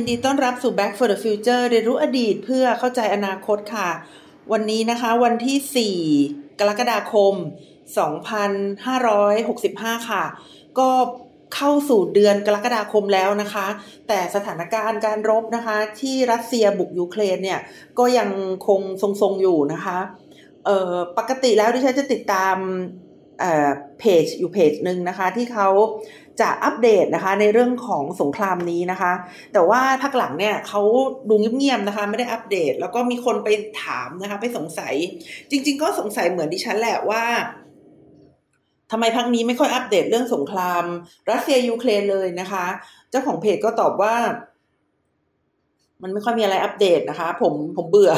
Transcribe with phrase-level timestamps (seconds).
[0.00, 3.88] ยินดีต้อนรับสู่ Back for the Future เรียนรู้อดีตเพื่อเข้าใจอนาคตค่ะ
[4.52, 7.34] วันนี้นะคะวันที่ 4 กรกฎาคม
[8.30, 10.24] 2565 ค่ะ
[10.78, 10.90] ก็
[11.54, 13.66] เข้าสู่เดือนกรกฎาคมแล้วนะคะ
[14.08, 17.60] แต่สถานการณ์การรบนะคะ ที่รัสเซียบุกยูเครนเนี่ย
[17.98, 18.30] ก็ยัง
[18.66, 19.98] คงทรงๆอยู่นะคะ
[20.64, 22.56] เอ่อปกติแล้วดิฉันจะติดตาม
[24.00, 25.68] เพจอยู่เพจหนึ่งนะคะ ที่เขา
[26.40, 29.12] จะอัปเดตนะคะในเรื่องของสงครามนี้นะคะ
[29.52, 30.82] แต่ว่าพักหลังเนี่ยเขา
[31.28, 33.48] ดูเงียบๆนะคะ ไม่ได้อัปเดต แล้วก็มีคนไป
[33.82, 34.94] ถามนะคะ ไปสงสัย
[35.50, 37.24] จริง ๆ ก็สงสัยเหมือนดิฉันแหละว่า
[38.90, 40.84] ทำไมพักนี้ไม่ค่อยอัปเดตเรื่องสงคราม
[41.30, 42.66] รัสเซียยูเครนเลยนะคะ
[43.10, 44.14] เจ้าของเพจก็ตอบว่า
[46.02, 48.12] มันไม่ค่อยมีอะไรอัปเดตนะคะ ผมผมเบื่อ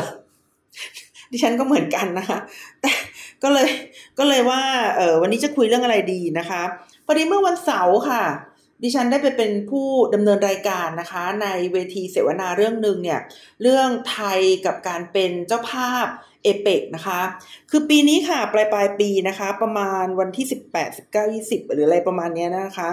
[1.33, 2.39] ดิฉันก็เหมือนกันนะคะ
[2.80, 2.91] แต่
[3.42, 3.68] ก็เลย
[4.18, 4.61] ก็เลยว่า
[4.96, 6.62] เออวันนี้จะคุยเรื่องอะไรดีนะคะ
[7.06, 8.25] พอดีเมื่อวันเสาร์ค่ะ
[8.83, 13.20] ดิฉันได้ไปเป็นผู้ดำเนินรายการนะคะ ในเวทีเสวนาเรื่องหนึ่งเนี่ย
[13.62, 16.06] เรื่องไทยกับการเป็นเจ้าภาพ
[16.42, 17.20] เอเปกนะคะ
[17.70, 22.91] คือปีนี้ค่ะ ปลายปลายปีนะคะ ประมาณวันที่ 18 19 20 หรืออะไรประมาณนี้นะคะ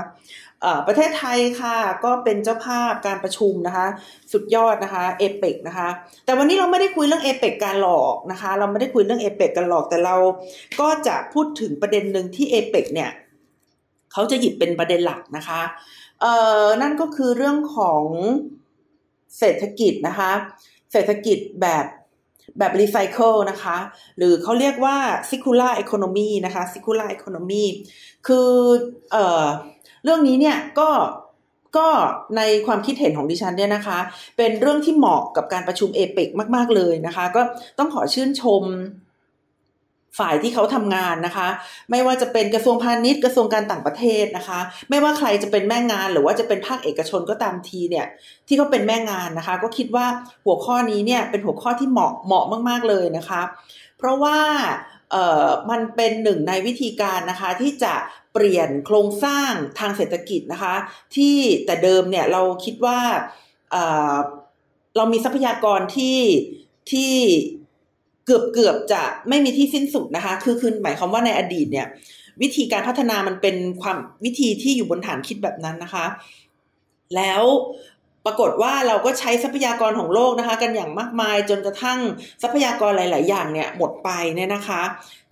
[0.88, 3.88] ประเทศไทยค่ะ ก็เป็นเจ้าภาพการประชุมนะคะ
[4.32, 5.90] สุดยอดนะคะเอเปกนะคะ
[6.26, 10.16] แต่วันนี้เราไม่ได้คุยเรื่องเอเปกการหลอกนะคะ เราไม่ได้คุยเรื่องเอเปกกันหลอก แต่เรา
[10.80, 13.10] ก็จะพูดถึงประเด็นหนึ่งที่เอเปกเนี่ย
[14.20, 15.62] เขาจะหยิบเป็นประเด็นหลักนะคะ
[16.22, 18.04] เอ่อนั่นก็คือเรื่องของ
[19.40, 20.32] เศรษฐกิจนะคะ
[20.92, 21.86] เศรษฐกิจแบบ
[22.60, 23.78] แบบรีไซเคิลนะคะ
[24.18, 24.98] หรือเขาเรียกว่า
[25.30, 27.66] circular economy นะคะ circular economy
[28.28, 28.50] คือ
[29.12, 29.46] เอ่อ
[30.04, 30.90] เรื่องนี้เนี่ยก็
[31.78, 31.88] ก็
[32.38, 34.00] ในความคิดเห็นของดิฉันเนี่ยนะคะ
[34.38, 37.42] เป็นเรื่องที่เหมาะกับการประชุมเอเปกมาก ๆ เลยนะคะ ก็
[37.78, 38.64] ต้องขอชื่นชม
[40.18, 41.48] ฝ่ายที่เขาทำงานนะคะ
[41.92, 44.60] ไม่ว่าจะเป็นกระทรวงพาณิชย์กระทรวงการต่างประเทศนะคะ
[44.90, 48.06] ไม่ว่าใครจะเป็นแม่งานหรือว่าจะเป็นภาคเอกชนก็ตามทีเนี่ย
[48.48, 50.06] ที่เขาเป็นแม่งานนะคะ ก็คิดว่า
[50.46, 53.42] หัวข้อนี้เนี่ยเป็นหัวข้อที่เหมาะเหมาะมาก ๆเลยนะคะ
[53.98, 54.40] เพราะว่า
[55.12, 57.94] เอ่อมันเป็นหนึ่งในวิธีการนะคะที่จะ
[58.34, 60.76] เปลี่ยนโครงสร้างทางเศรษฐกิจนะคะ
[61.16, 63.00] ที่แต่เดิมเนี่ยเราคิดว่า
[63.72, 63.76] เอ
[64.14, 64.16] อ
[64.98, 66.20] เรามีทรัพยากรที่
[66.92, 67.14] ที่
[68.30, 71.88] เกือบเกือบจะไม่มีที่สิ้นสุดนะคะ คือคือหมายความว่าในอดีตเนี่ย
[72.42, 76.06] วิธีการพัฒนามันเป็นความวิธีที่อยู่บนฐานคิดแบบนั้นนะคะ
[77.16, 77.44] แล้ว
[78.26, 82.00] ปรากฏว่าเราก็ใช้ทรัพยากรของโลกนะคะ กันอย่างมากมายจนกระทั่ง
[82.42, 84.82] ทรัพยากรหลาย ๆ อย่างเนี่ยหมดไปเนี่ยนะคะ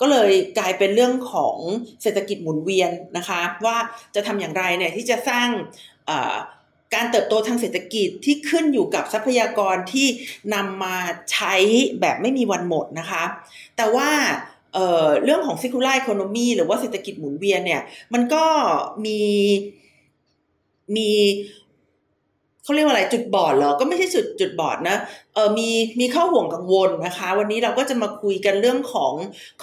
[0.02, 1.58] ก็เลยกลายเป็นเรื่องของ
[2.02, 3.78] เศรษฐกิจหมุนเวียนนะคะ ว่า
[4.16, 5.48] จะทำอย่างไรเนี่ยที่จะสร้าง
[6.94, 10.08] การเติบโตทางเศรษฐกิจที่ขึ้นอยู่กับทรัพยากรที่
[10.54, 10.98] นำมา
[11.32, 11.56] ใช้
[12.02, 13.24] แบบไม่มีวันหมดนะคะ
[13.78, 14.10] แต่ว่า
[14.74, 17.82] เเรื่องของ circular economy หรือว่าเศรษฐกิจหมุนเวียนเนี่ย
[18.14, 18.44] มันก็
[19.06, 19.22] มี
[20.96, 21.12] มี
[22.64, 24.98] เขาเรียกว่าอะไรจุดบอดเหรอ ก็ไม่ใช่จุดจุดบอดนะ
[25.34, 25.70] เออมี
[26.00, 29.14] มีข้อห่วงกังวลนะคะ วันนี้เราก็จะมาคุยกันเรื่องของ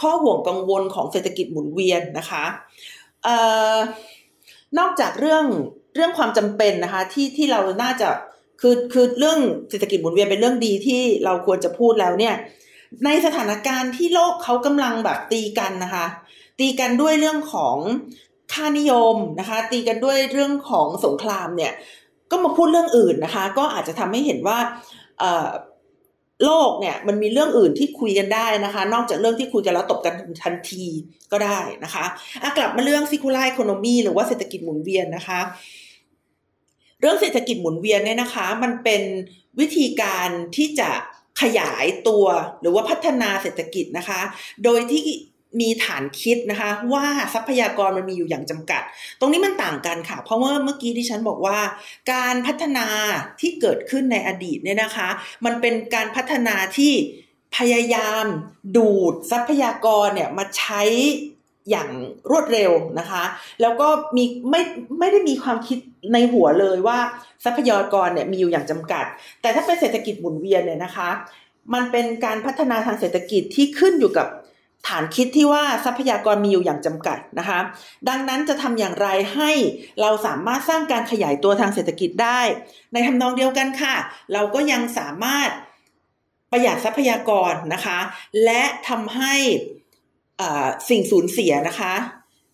[0.01, 2.45] ข้อห่วงกังวลของเศรษฐกิจหมุนเวียนนะคะ
[3.25, 3.37] เอ่
[3.75, 3.77] อ
[4.79, 5.45] นอกจากเรื่อง
[5.95, 8.09] เรื่องความจำเป็นนะคะ ที่ที่เราน่าจะ
[8.61, 9.39] คือคือเรื่อง
[9.71, 12.35] เศรษฐกิจหมุนเวียนเป็นเรื่องดีที่เราควรจะพูดแล้วเนี่ย
[13.05, 16.07] ในสถานการณ์ที่โลกเขากำลังแบบตีกันนะคะ
[16.61, 17.77] ตีกันด้วยเรื่องของ
[18.53, 21.73] ค่านิยมนะคะ ตีกันด้วยเรื่องของสงครามเนี่ย
[22.31, 24.59] ก็มาพูดเรื่องอื่นนะคะ ก็อาจจะทำให้เห็นว่า
[26.45, 30.85] โลกเนี่ยมันมีเรื่องอื่นที่คุยกันได้นะคะ นอกจากเรื่องที่คุยกันแล้วตบกันทันที
[31.33, 35.41] ก็ได้นะคะะกลับมาเรื่องซิคูล่าอีโคโนมีหรือว่าเศรษฐกิจหมุนเวียนนะคะ
[37.05, 39.03] เรื่องเศรษฐกิจหมุนเวียนเนี่ยนะคะ มันเป็น
[39.61, 40.91] วิธีการที่จะ
[41.41, 42.27] ขยายตัว
[42.61, 44.21] หรือว่าพัฒนาเศรษฐกิจนะคะ
[44.65, 45.03] โดยที่
[45.61, 48.83] มีฐานคิดนะคะ ว่าทรัพยากรมันมีอยู่อย่างจำกัด
[49.21, 51.59] ตรงนี้มันต่างกันค่ะ เพราะว่าเมื่อกี้ที่ฉันบอกว่า
[52.13, 52.87] การพัฒนา
[53.41, 55.09] ที่เกิดขึ้นในอดีตเนี่ยนะคะ
[55.45, 56.93] มันเป็นการพัฒนาที่
[57.57, 58.25] พยายาม
[58.77, 60.83] ดูดทรัพยากรเนี่ยมาใช้
[61.71, 61.89] อย่าง
[62.31, 63.25] รวดเร็วนะคะ
[63.61, 64.63] แล้วก็มีไม่
[64.99, 65.79] ไม่ได้มีความคิด
[66.13, 66.99] ในหัวเลยว่า
[67.45, 69.05] ทรัพยากรเนี่ยมีอยู่อย่างจำกัด
[69.41, 71.11] แต่ถ้าเป็นเศรษฐกิจหมุนเวียนเนี่ยนะคะ
[71.75, 74.29] มันเป็นการพัฒนาทางเศรษฐกิจที่ขึ้นอยู่กับ
[74.89, 77.59] ฐานคิดที่ว่าทรัพยากรมีอยู่อย่างจำกัดนะคะ
[78.09, 79.51] ดังนั้นจะทำอย่างไรให้
[80.01, 82.41] เราสามารถสร้างการขยายตัวทางเศรษฐกิจได้
[82.93, 83.95] ในทำนองเดียวกันค่ะ
[84.33, 85.49] เราก็ยังสามารถ
[86.51, 87.99] ประหยัดทรัพยากรนะคะ
[88.45, 89.35] และทำให้
[90.89, 91.95] สิ่งสูญเสียนะคะ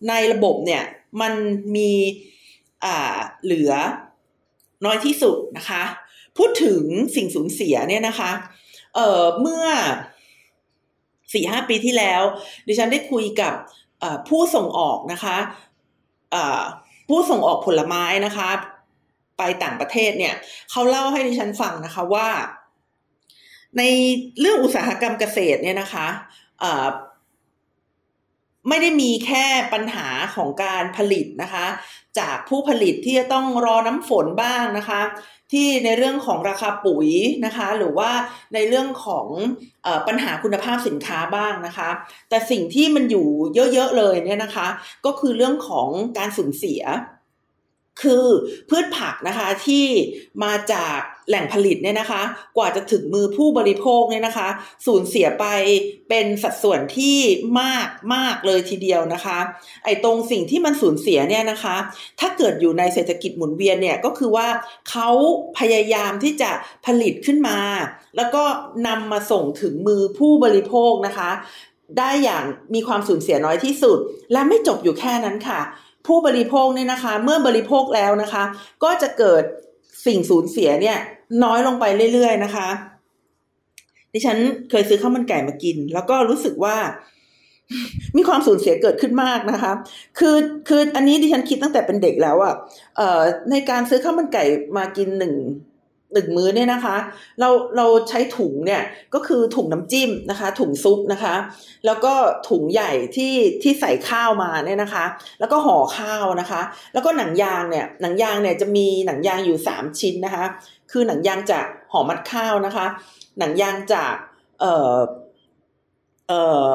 [0.09, 0.83] ในระบบเนี่ย
[1.21, 1.33] มัน
[1.75, 1.91] มี
[3.43, 3.71] เหลือ
[4.85, 5.83] น้อยที่สุดนะคะ
[6.37, 6.81] พูดถึง
[7.15, 8.31] สิ่งสูญเสียเนี่ยนะคะ
[8.95, 9.65] เเมื่อ
[11.33, 12.21] สี่ห้าปีที่แล้ว
[12.67, 13.53] ดิฉันได้คุยกับ
[14.29, 15.37] ผู้ส่งออกนะคะ
[17.09, 18.49] ผู้ส่งออกผลไม้นะคะ
[19.37, 20.35] ไปต่างประเทศเนี่ย
[20.71, 22.29] เขาเล่าให้ดิฉันฟังนะคะว่า
[23.77, 23.83] ใน
[24.39, 26.07] เรื่องอุตสาหกรรมเกษตรเนี่ยนะคะ
[28.67, 31.65] ไม่ได้มีแค่ปัญหาของการผลิตนะคะ
[32.19, 35.01] จากผู้ผลิตที่จะต้องรอน้ำฝนบ้างนะคะ
[35.51, 37.09] ที่ในเรื่องของราคาปุ๋ย
[37.45, 38.09] นะคะ หรือว่า
[38.53, 39.27] ในเรื่องของ
[39.85, 41.89] อปัญหาคุณภาพสินค้าบ้างนะคะ
[42.29, 43.27] แต่สิ่งที่มันอยู่
[43.73, 44.67] เยอะๆเลยเนี่ยนะคะ
[45.05, 45.87] ก็คือเรื่องของ
[46.17, 46.81] การสูญเสีย
[48.01, 48.25] คือ
[48.69, 49.85] พืชผักนะคะที่
[50.43, 50.97] มาจาก
[51.27, 52.21] แหล่งผลิตเนี่ยนะคะ
[52.57, 54.49] กว่าจะถึงมือผู้บริโภคเนี่ยนะคะ
[54.85, 55.45] สูญเสียไป
[56.09, 57.17] เป็นสัดส่วนที่
[57.61, 59.37] มากมากเลยทีเดียวนะคะ
[59.85, 61.75] ไอ้ตรงสิ่งที่มันสูญเสียเนี่ยนะคะ
[62.19, 64.47] ถ้าเกิดอยู่ในเศรษฐกิจหมุนเวียนเนี่ยก็คือว่า
[64.89, 65.09] เขา
[65.59, 66.51] พยายามที่จะ
[66.85, 67.59] ผลิตขึ้นมา
[68.17, 68.43] แล้วก็
[68.87, 71.31] นำมาส่งถึงมือผู้บริโภคนะคะ
[71.97, 73.97] ได้อย่างมีความสูญเสียน้อยที่สุด
[74.31, 75.61] และไม่จบอยู่แค่นั้นค่ะ
[76.07, 78.43] ผู้บริโภคเนี่ยนะคะ เมื่อบริโภคแล้วนะคะ
[78.83, 79.43] ก็จะเกิด
[80.05, 80.97] สิ่งสูญเสียเนี่ย
[81.43, 82.69] น้อยลงไปเรื่อยๆนะคะ
[84.13, 84.37] ดิฉัน
[84.69, 86.77] เคยซื้อข้าวมันไก่มากิน แล้วก็รู้สึกว่า
[88.17, 89.71] มีความสูญเสียเกิดขึ้นมากนะคะ
[90.19, 90.35] คือ
[90.67, 92.53] คืออันนี้ดิฉันคิดตั้งแต่เป็นเด็กแล้วอะ่ะ
[92.97, 93.21] เอ่อ
[93.51, 94.43] ในการซื้อข้าวมันไก่
[94.77, 95.33] มากินหนึ่ง
[96.13, 96.97] หนึ่งมื้อเนี่ยนะคะ
[97.39, 98.81] เราเราใช้ถุงเนี่ย
[99.13, 101.35] ก็คือถุงน้ำจิ้มนะคะ ถุงซุปนะคะ
[101.85, 102.13] แล้วก็
[102.49, 105.05] ถุงใหญ่ที่ที่ใส่ข้าวมาเนี่ยนะคะ
[105.39, 106.61] แล้วก็ห่อข้าวนะคะ
[106.93, 110.45] แล้วก็หนังยางเนี่ยหนังยางเนี่ยจะมีหนังยางอยู่สามชิ้นนะคะ
[110.91, 112.85] คือหนังยางจากห่อมัดข้าวนะคะ
[113.39, 114.13] หนังยางจาก
[114.59, 114.97] เอ่อ
[116.27, 116.71] เอ่อ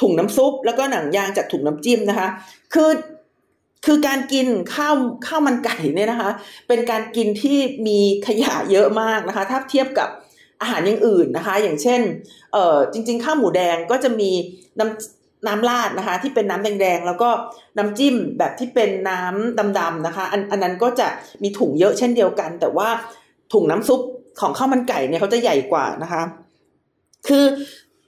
[0.00, 2.28] ถุงน้ำซุป แล้วก็หนังยางจากถุงน้ำจิ้มนะคะ
[2.74, 2.90] คือ
[3.84, 4.94] คือการกินข้าว
[5.26, 6.30] ข้าวมันไก่เนี่ยนะคะ
[6.68, 10.08] เป็นการกินที่มีขยะเยอะมากนะคะ ถ้าเทียบกับ
[10.60, 12.00] อาหารอย่างอื่นนะคะ อย่างเช่น
[12.52, 14.30] เอ่อจริง ๆ ข้าวหมูแดงก็จะมี
[14.78, 17.30] น้ำน้ำราดนะคะ ที่เป็นน้ำแดงๆแล้วก็
[17.78, 21.08] น้ำจิ้มแบบที่เป็นน้ำดำๆนะคะอันอันนั้นก็จะ
[21.42, 22.88] มีถุงเยอะเช่นเดียวกัน แต่ว่า
[23.52, 24.00] ถุงน้ำซุป
[24.40, 26.22] ของข้าวมันไก่เนี่ยเขาจะใหญ่กว่านะคะ
[27.28, 27.44] คือ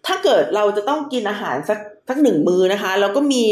[0.06, 3.44] ถ้าเกิดเราจะต้องกินอาหารสัก สักหนึ่งมือนะคะ แล้วก็มี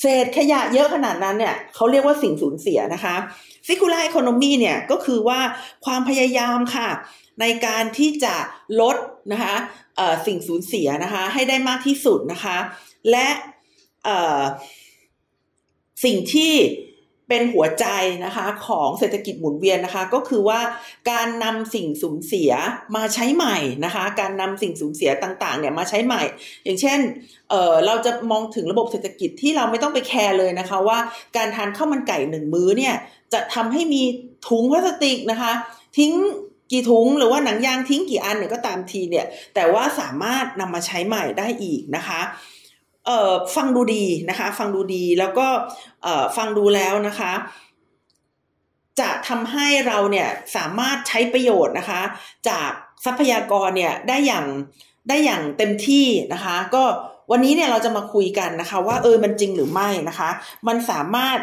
[0.00, 3.16] เศษขยะเยอะขนาดนั้นเนี่ยเขาเรียกว่าสิ่งสูญเสียนะคะ
[3.66, 5.40] ซิคูล่าอีโคโนมีเนี่ยก็คือว่า
[5.84, 6.88] ความพยายามค่ะ
[7.40, 8.34] ในการที่จะ
[8.80, 8.96] ลด
[9.32, 9.54] นะคะ
[10.26, 12.56] สิ่งสูญเสียนะคะ ให้ได้มากที่สุดนะคะ
[13.10, 13.28] และ
[16.04, 16.52] สิ่งที่
[17.34, 17.86] เป็นหัวใจ
[18.24, 20.60] นะคะของเศรษฐกิจหมุนเวียนนะคะ ก็คือว่า
[21.10, 22.52] การนำสิ่งสูญเสีย
[22.96, 26.22] มาใช้ใหม่นะคะ การนำสิ่งสูญเสียต่างๆเนี่ยมาใช้ใหม่
[26.64, 26.98] อย่างเช่น
[27.50, 30.98] เเราจะมองถึงระบบเศรษฐกิจที่เราไม่ต้องไปแคร์เลยนะคะ ว่า
[31.36, 32.94] การทานข้าวมันไก่หนึ่งมื้อเนี่ย
[33.32, 34.02] จะทำให้มี
[34.48, 35.52] ถุงพลาสติกนะคะ
[35.98, 36.12] ทิ้ง
[36.72, 42.20] กี่ถุงหรือว่าหนังยางทิ้งกี่อันเนี่ยก็ตามทีเนี่ยแต่ว่าสามารถนำมาใช้ใหม่ได้อีกนะคะ
[43.06, 45.46] เอ่อฟังดูดีนะคะ ฟังดูดีแล้วก็
[46.02, 47.32] เอ่อฟังดูแล้วนะคะ
[49.00, 52.02] จะทำให้เราเนี่ยสามารถใช้ประโยชน์นะคะ
[52.48, 52.70] จาก
[53.04, 54.46] ทรัพยากรเนี่ยได้อย่าง
[55.08, 56.84] ได้อย่างเต็มที่นะคะ ก็
[57.30, 60.30] วันนี้เนี่ยเราจะมาคุยกันนะคะ ว่าเออมันจริงหรือไม่นะคะ
[60.68, 61.38] มันสามารถ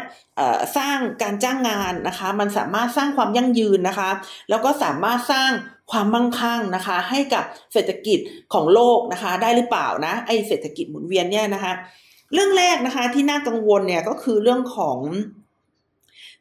[0.76, 4.10] สร้างการจ้างงานนะคะ มันสามารถสร้างความยั่งยืนนะคะ
[4.50, 5.50] แล้วก็สามารถสร้าง
[5.90, 8.18] ความมั่งคั่งนะคะ ให้กับเศรษฐกิจ
[8.52, 11.72] ของโลกนะคะ ได้หรือเปล่านะไอเศรษฐกิจหมุนเวียนเนี่ยนะคะ
[12.32, 14.98] เรื่องแรกนะคะที่น่ากังวลเนี่ยก็คือเรื่องของ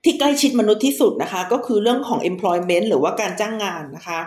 [0.04, 4.20] ที่ใกล้ชิดมนุษย์ที่สุดนะคะ ก็คือเรื่องของ employment หรือว่าการจ้างงานนะคะ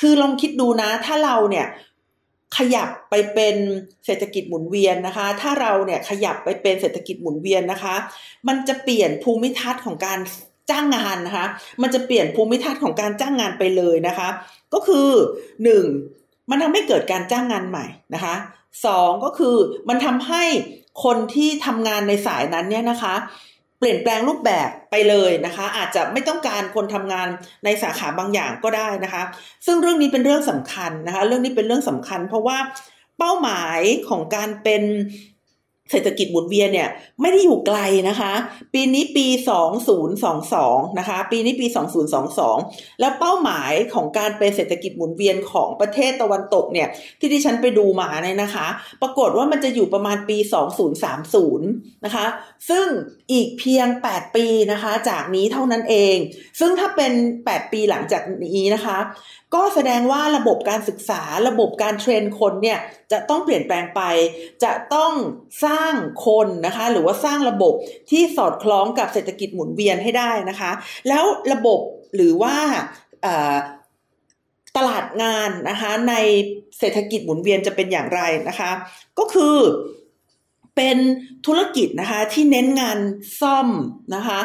[0.00, 1.66] คือลองคิดดูนะ ถ้าเราเนี่ย
[2.56, 3.56] ขยับไปเป็น
[4.06, 7.94] เศรษฐกิจหมุนเวียนนะคะ ถ้าเราเนี่ยขยับไปเป็นเศรษฐกิจหมุนเวียนนะคะ
[8.48, 10.18] มันจะเปลี่ยนภูมิทัศน์ของการ
[10.70, 11.46] จ้างงานนะคะ
[11.82, 14.28] มันจะเปลี่ยนภูมิทัศน์ของการจ้างงานไปเลยนะคะ
[14.74, 15.08] ก็คือ
[15.64, 15.84] หนึ่ง
[16.50, 18.34] มันทำให้เกิดการจ้างงานใหม่นะคะ
[18.86, 19.56] สองก็คือ
[19.88, 20.44] มันทำให้
[21.04, 23.14] คนที่ทำงานในสายนั้นเนี่ยนะคะ
[23.78, 27.28] เปลี่ยนแปลงรูปแบบไปเลยนะคะ อาจจะไม่ต้องการคนทำงาน
[27.64, 29.22] ในสาขาบางอย่างก็ได้นะคะ
[29.66, 32.58] ซึ่งเรื่องนี้เป็นเรื่องสำคัญนะคะ เรื่องนี้เป็นเรื่องสำคัญ เพราะว่า
[33.18, 34.82] เป้าหมายของการเป็น
[35.90, 36.88] เศรษฐกิจหมุนเวียนเนี่ย
[37.20, 38.32] ไม่ได้อยู่ไกลนะคะ
[38.74, 39.26] ปีนี้ปี
[40.12, 41.66] 2022 นะคะ ปีนี้ปี
[42.32, 46.88] 2022 แล้วเป้าหมายของการเป็นเศรษฐกิจหมุนเวียนของประเทศตะวันตกเนี่ย
[47.20, 48.66] ที่ดิฉันไปดูมาเนี่ยนะคะ
[49.02, 50.38] ปรากฏว่ามันจะอยู่ประมาณปี
[51.00, 52.26] 2030 นะคะ
[52.68, 52.86] ซึ่ง
[53.32, 56.16] อีกเพียง 8 ปีนะคะ จากนี้เท่านั้นเอง
[56.60, 57.12] ซึ่งถ้าเป็น
[57.44, 58.98] 8 ปีหลังจากนี้นะคะ
[59.54, 62.78] ก็แสดงว่าระบบการศึกษาระบบการเทรนคนเนี่ย
[63.12, 64.02] จะต้องเปลี่ยนแปลงไป
[64.64, 65.12] จะต้อง
[65.64, 65.92] สร้าง
[66.26, 67.74] คนนะคะ หรือว่าสร้างระบบ
[68.10, 70.70] ที่สอดคล้องกับเศรษฐกิจหมุนเวียนให้ได้นะคะ
[71.08, 71.80] แล้วระบบ
[72.14, 72.54] หรือว่า
[74.76, 76.14] ตลาดงานนะคะใน
[76.78, 78.70] เศรษฐกิจหมุนเวียนจะเป็นอย่างไรนะคะ
[79.18, 79.56] ก็คือ
[80.76, 80.98] เป็น
[81.46, 82.98] ธุรกิจนะคะที่เน้นงาน
[83.40, 83.68] ซ่อม
[84.14, 84.40] นะคะ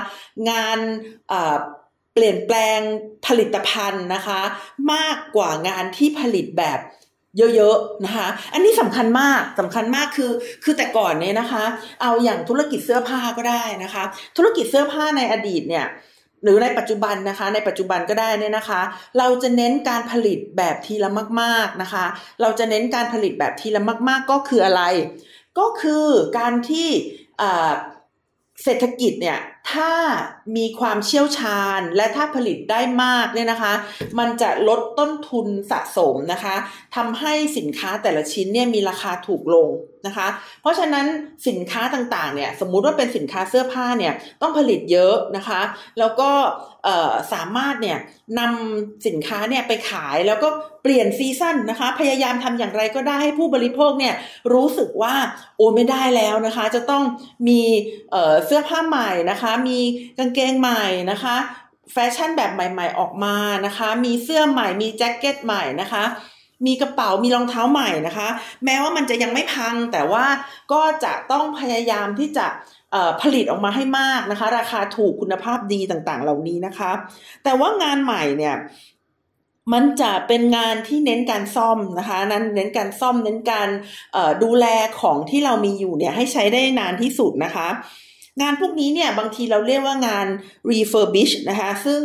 [0.49, 0.79] งาน
[2.13, 2.79] เปลี่ยนแปลง
[3.27, 4.41] ผลิตภัณฑ์นะคะ
[4.93, 6.79] มากกว่างานที่ผลิตแบบ
[7.37, 10.31] เยอะๆนะคะ อันนี้สำคัญมากสำคัญมากคือ
[10.63, 11.63] คือแต่ก่อนเนี่ยนะคะ
[12.01, 14.03] เอาอย่างธุรกิจเสื้อผ้าก็ได้นะคะ
[14.37, 15.87] ธุรกิจเสื้อผ้าในอดีตเนี่ย
[16.43, 18.81] หรือในปัจจุบันนะคะ ในปัจจุบันก็ได้เนี่ยนะคะ
[19.17, 21.09] เราจะเน้นการผลิตแบบทีละ
[21.41, 22.05] มาก ๆนะคะ
[22.41, 24.83] เราจะเน้นการผลิตแบบทีละมาก ๆ ก็คืออะไร
[25.57, 26.05] ก็คือ
[26.37, 26.87] การที่
[28.63, 29.39] เศรษฐกิจเนี่ย
[29.71, 29.91] ถ้า
[30.57, 33.73] มีความเชี่ยวชาญและถ้าผลิตได้มากเนี่ยนะคะ
[34.19, 36.55] มันจะลดต้นทุนสะสมนะคะ
[36.95, 39.69] ทำให้สินค้าแต่ละชิ้นเนี่ยมีราคาถูกลง
[40.07, 40.27] นะคะ
[40.61, 41.05] เพราะฉะนั้น
[41.47, 45.61] สินค้าต่างๆเนี่ยสมมุติว่าเป็นสินค้าเสื้อผ้าเนี่ยต้องผลิตเยอะนะคะ
[45.99, 46.29] แล้วก็
[47.33, 47.97] สามารถเนี่ย
[48.39, 50.49] นำสินค้าเนี่ยไปขายแล้วก็
[50.83, 54.13] เปลี่ยนซีซั่นนะคะ พยายามทำอย่างไรก็ได้ให้ผู้บริโภคเนี่ย
[54.53, 55.15] รู้สึกว่า
[55.57, 57.03] โอ้ไม่ได้แล้วนะคะ จะต้อง
[57.47, 57.61] มี
[58.45, 59.79] เสื้อผ้าใหม่นะคะมี
[60.17, 61.35] กางเกงใหม่นะคะ
[61.93, 63.35] แฟชั่นแบบใหม่ ๆออกมา
[63.65, 66.03] นะคะ มีเสื้อใหม่ มีแจ็คเก็ตใหม่นะคะ
[66.65, 68.27] มีกระเป๋ามีรองเท้าใหม่นะคะ
[68.65, 70.25] แม้ว่ามันจะยังไม่พังแต่ว่า
[70.71, 72.47] ก็จะต้องพยายามที่จะ
[73.21, 76.91] ผลิตออกมาให้มากนะคะ ราคาถูกคุณภาพดีต่างๆ เหล่านี้นะคะ
[77.43, 78.55] แต่ว่างานใหม่เนี่ย
[79.73, 83.69] มันจะเป็นงานที่เน้นการซ่อมนะคะ นั้นเน้นการซ่อมเน้นการ
[84.43, 84.65] ดูแล
[85.01, 87.67] ของที่เรามีอยู่เนี่ยให้ใช้ได้นานที่สุดนะคะ
[88.41, 90.27] งานพวกนี้เนี่ยบางทีเราเรียกว่างาน
[90.71, 92.01] refurbish นะคะซึ่ง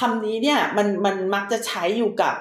[0.00, 2.34] คำนี้เนี่ยมันมันมักจะใช้อยู่กับ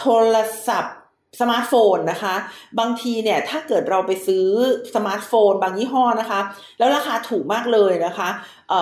[0.00, 0.36] โทร
[0.68, 0.96] ศัพท์
[1.40, 2.34] สมาร์ทโฟนนะคะ
[2.78, 4.46] บางทีเนี่ยถ้าเกิดเราไปซื้อ
[4.94, 6.40] สมาร์ทโฟน บางยี่ห้อนะคะ
[6.78, 8.28] แล้วราคาถูกมากเลยนะคะ
[8.68, 8.72] เ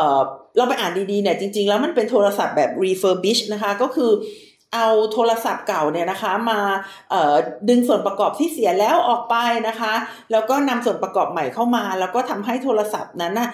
[0.57, 4.11] เราไปอ่านดีๆเนี่ยจริง ๆ แล้วมันเป็นโทรศัพท์แบบ refurbish นะคะ ก็คือ
[4.75, 6.59] เอาโทรศัพท์เก่าเนี่ยนะคะ มา
[7.69, 9.37] ดึงส่วนประกอบที่เสียแล้วออกไป
[9.69, 9.95] นะคะ
[10.33, 13.49] แล้วก็นำส่วนประกอบใหม่เข้ามา แล้วก็ทำให้โทรศัพท์นั้นนะ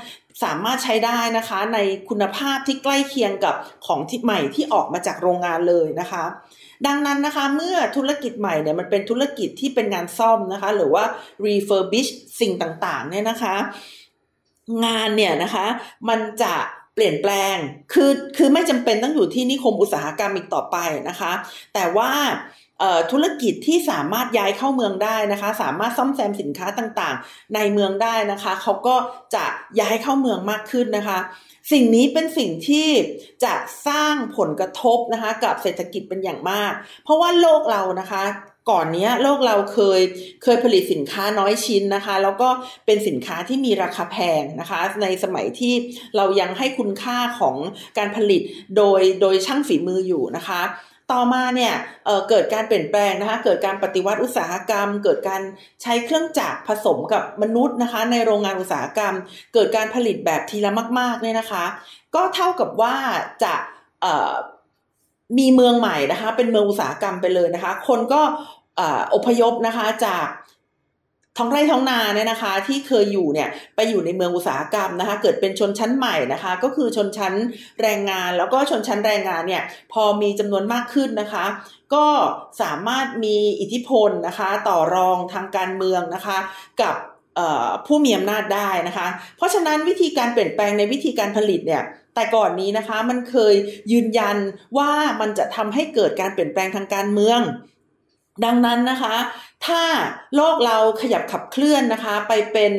[0.44, 1.78] สามารถใช้ได้นะคะ ใน
[2.08, 3.54] คุณภาพที่ใกล้เคียงกับ
[3.86, 6.24] ของที่ใหม่ที่ออกมาจากโรงงานเลยนะคะ
[6.86, 11.04] ดังนั้นนะคะเมื่อธุรกิจใหม่เนี่ยมันเป็นธุรกิจที่เป็นงานซ่อมนะคะ หรือว่า
[11.46, 13.54] refurbish สิ่งต่างๆเนี่ยนะคะ
[14.84, 15.66] งานเนี่ยนะคะ
[16.08, 16.54] มันจะ
[16.94, 17.56] เปลี่ยนแปลง
[17.92, 20.76] คือคือไม่จำเป็นต้องอยู่ที่นิคมอุตสาหกรรมอีกต่อไป
[21.08, 21.32] นะคะ
[21.74, 22.10] แต่ว่า
[23.12, 28.96] ธุรกิจที่สามารถย้ายเข้าเมืองได้นะคะ สามารถซ่อมแซมสินค้าต่างๆ ในเมืองได้นะคะเขาก็
[29.34, 29.44] จะ
[29.80, 31.18] ย้ายเข้าเมืองมากขึ้นนะคะ
[31.72, 32.88] สิ่งนี้เป็นสิ่งที่
[33.44, 33.54] จะ
[33.86, 36.72] สร้างผลกระทบนะคะ กับเศรษฐกิจเป็นอย่างมาก
[37.04, 38.24] เพราะว่าโลกเรานะคะ
[38.70, 40.00] ก่อนนี้โลกเราเคย
[40.42, 42.48] เคยผลิตสินค้าน้อยชิ้นนะคะ แล้วก็
[42.86, 45.74] เป็นสินค้าที่มีราคาแพงนะคะ ในสมัยที่
[46.16, 47.56] เรายังให้คุณค่าของ
[47.98, 48.42] การผลิต
[48.76, 50.62] โดยโดยช่างฝีมืออยู่นะคะ
[51.12, 55.42] ต่อมาเนี่ยเเกิดการเปลี่ยนแปลงนะคะ เกิดการปฏิวัติอุตสาหกรรม เกิดการ
[55.82, 59.14] ใช้เครื่องจักรผสมกับมนุษย์นะคะ ในโรงงานอุตสาหกรรม
[59.54, 61.64] เกิดการผลิตแบบทีละมากๆเนี่ยนะคะ
[62.14, 62.96] ก็เท่ากับว่า
[63.44, 63.54] จะ
[65.38, 68.22] มีเมืองใหม่นะคะ เป็นเมืองอุตสาหกรรมไปเลยนะคะ คนก็
[69.14, 70.26] อพยพนะคะจาก
[71.38, 77.34] ท้องไร่ท้องนาเนี่ยนะคะ ที่เคยอยู่เนี่ยไปอยู่ในเมืองอุตสาหกรรมนะคะ เกิดเป็นชนชั้นใหม่นะคะ ก็คือชนชั้น
[77.80, 79.62] แรงงาน แล้วก็ชนชั้นแรงงานเนี่ย
[79.92, 81.44] พอมีจำนวนมากขึ้นนะคะ
[81.94, 82.06] ก็
[82.62, 86.38] สามารถมีอิทธิพลนะคะ ต่อรองทางการเมืองนะคะ
[86.82, 86.94] กับ
[87.86, 91.82] ผู้มีอำนาจได้นะคะ เพราะฉะนั้นวิธีการเปลี่ยนแปลงในวิธีการผลิตเนี่ย
[92.14, 93.54] แต่ก่อนนี้นะคะมันเคย
[93.92, 94.36] ยืนยัน
[94.78, 97.40] ว่ามันจะทำให้เกิดการเปลี่ยนแปลงทางการเมือง
[98.44, 99.16] ดังนั้นนะคะ
[99.66, 99.82] ถ้า
[100.36, 102.72] โลกเราขยับขับเคลื่อนนะคะ ไปเป็น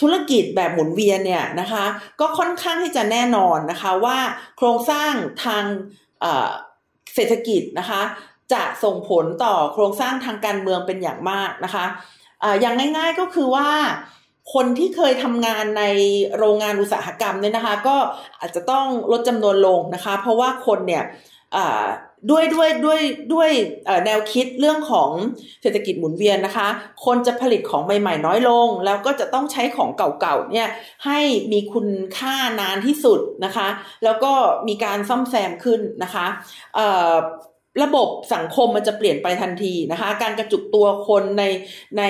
[0.00, 1.84] ธุรกิจแบบหมุนเวียนเนี่ยนะคะ
[2.20, 4.18] ก็ค่อนข้างที่จะแน่นอนนะคะว่า
[4.58, 5.12] โครงสร้าง
[5.44, 5.64] ทาง
[7.14, 8.02] เศรษฐกิจนะคะ
[8.52, 11.84] จะส่งผลต่อโครงสร้างทางการเมืองเป็นอย่างมากนะคะ
[12.60, 13.68] อย่างง่าย ๆก็คือว่า
[14.54, 15.84] คนที่เคยทำงานใน
[16.36, 17.96] โรงงานอุตสาหกรรมเนี่ยนะคะ ก็
[18.40, 21.04] อาจจะต้องลดจำนวนลงนะคะ เพราะว่าคนเนี่ย
[22.30, 23.00] ด้วยด้วยด้วย
[23.34, 23.50] ด้วย
[24.04, 25.10] แนวคิดเรื่องของ
[25.62, 26.68] เศรษฐกิจหมุนเวียนนะคะ
[27.04, 30.68] คนจะผลิตของใหม่ๆ น้อยลง แล้วก็จะต้องใช้ของเก่าๆเนี่ย
[31.06, 31.20] ให้
[31.52, 33.68] มีคุณค่านานที่สุดนะคะ
[34.04, 34.32] แล้วก็
[34.68, 36.26] มีการซ่อมแซมขึ้นนะคะ
[37.82, 41.44] ระบบสังคมมันจะเปลี่ยนไปทันทีนะคะ การกระจุกตัวคนใน
[41.98, 42.02] ใน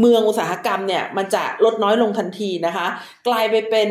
[0.00, 2.86] เมืองอุตสาหกรรมเนี่ยมันจะลดน้อยลงทันทีนะคะ
[3.28, 3.88] กลายไปเป็น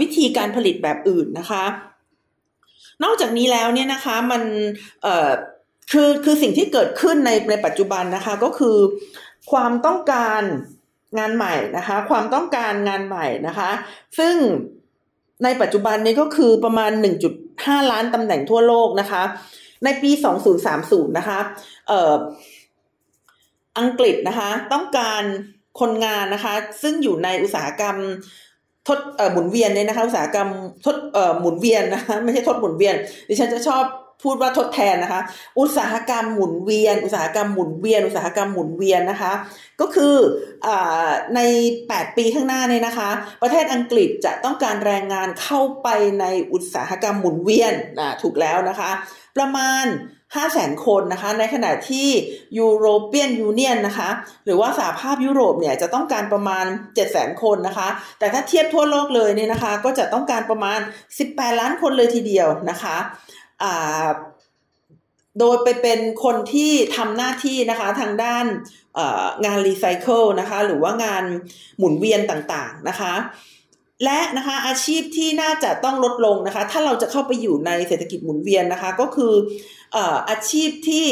[0.00, 1.64] วิธีการผลิตแบบอื่นนะคะ
[3.04, 4.42] นอกจากนี้แล้วเนี่ยนะคะมัน
[5.92, 8.76] คือคือสิ่งที่เกิดขึ้นในในปัจจุบันนะคะก็คือ
[9.50, 10.42] ความต้องการ
[11.18, 13.70] งานใหม่นะคะ ความต้องการงานใหม่นะคะ
[14.18, 14.34] ซึ่ง
[15.44, 16.90] ในปัจจุบันนี้ก็คือประมาณ
[17.40, 19.22] 1.5 ล้านตำแหน่งทั่วโลกนะคะ
[19.84, 20.10] ในปี
[20.64, 21.38] 2030 นะคะ
[21.88, 22.14] เอ่อ
[23.78, 25.22] อังกฤษนะคะ ต้องการ
[25.80, 27.96] คนงานนะคะ ซึ่งอยู่ในอุตสาหกรรม
[28.88, 28.98] ทด
[29.32, 30.48] หมุนเวียนเนี่ยนะคะอุตสาหกรรม
[30.86, 30.96] ทด
[31.40, 32.94] หมุนเวียนนะคะไม่ใช่ทดหมุนเวียน
[33.28, 33.84] ดิฉันจะชอบ
[34.22, 35.20] พูดว่าทดแทนนะคะ
[35.58, 39.32] อุตสาหกรรมหมุนเวียน อุตสาหกรรมหมุนเวียน อุตสาหกรรมหมุนเวียนนะคะ
[39.80, 40.16] ก็คือ
[40.66, 40.68] อ
[41.34, 41.40] ใน
[41.78, 43.10] 8 ปีข้างหน้าเนี่ยนะคะ
[43.42, 45.88] ประเทศอังกฤษจะต้องการแรงงานเข้าไป
[46.20, 47.74] ในอุตสาหกรรมหมุนเวียน
[48.22, 48.90] ถูกแล้วนะคะ
[49.36, 49.84] ประมาณ
[50.34, 52.08] 5 0 0แสนคนนะคะ ในขณะที่
[52.58, 54.10] European Union นะคะ
[54.44, 57.88] หรือว่าสหภาพยุโรปเนี่ยจะต้องการประมาณ 7 0 0แสนคนนะคะ
[58.18, 60.80] แต่ถ้าเทียบทั่วโลกเลยเนี่ยนะคะ ก็จะต้องการประมาณ
[61.20, 62.96] 18 ล้านคนเลยทีเดียวนะคะ
[65.38, 68.44] โดยไปเป็นคนที่ทำหน้าที่นะคะทางด้าน
[69.44, 71.24] งานรีไซเคิลนะคะ หรือว่างาน
[71.78, 73.12] หมุนเวียนต่างๆนะคะ
[74.04, 79.32] และนะคะอาชีพที่น่าจะต้องลดลงนะคะ ถ้าเราจะเข้าไปอยู่ในเศรษฐกิจหมุนเวียนนะคะ ก็คือ
[80.30, 81.06] อาชีพที่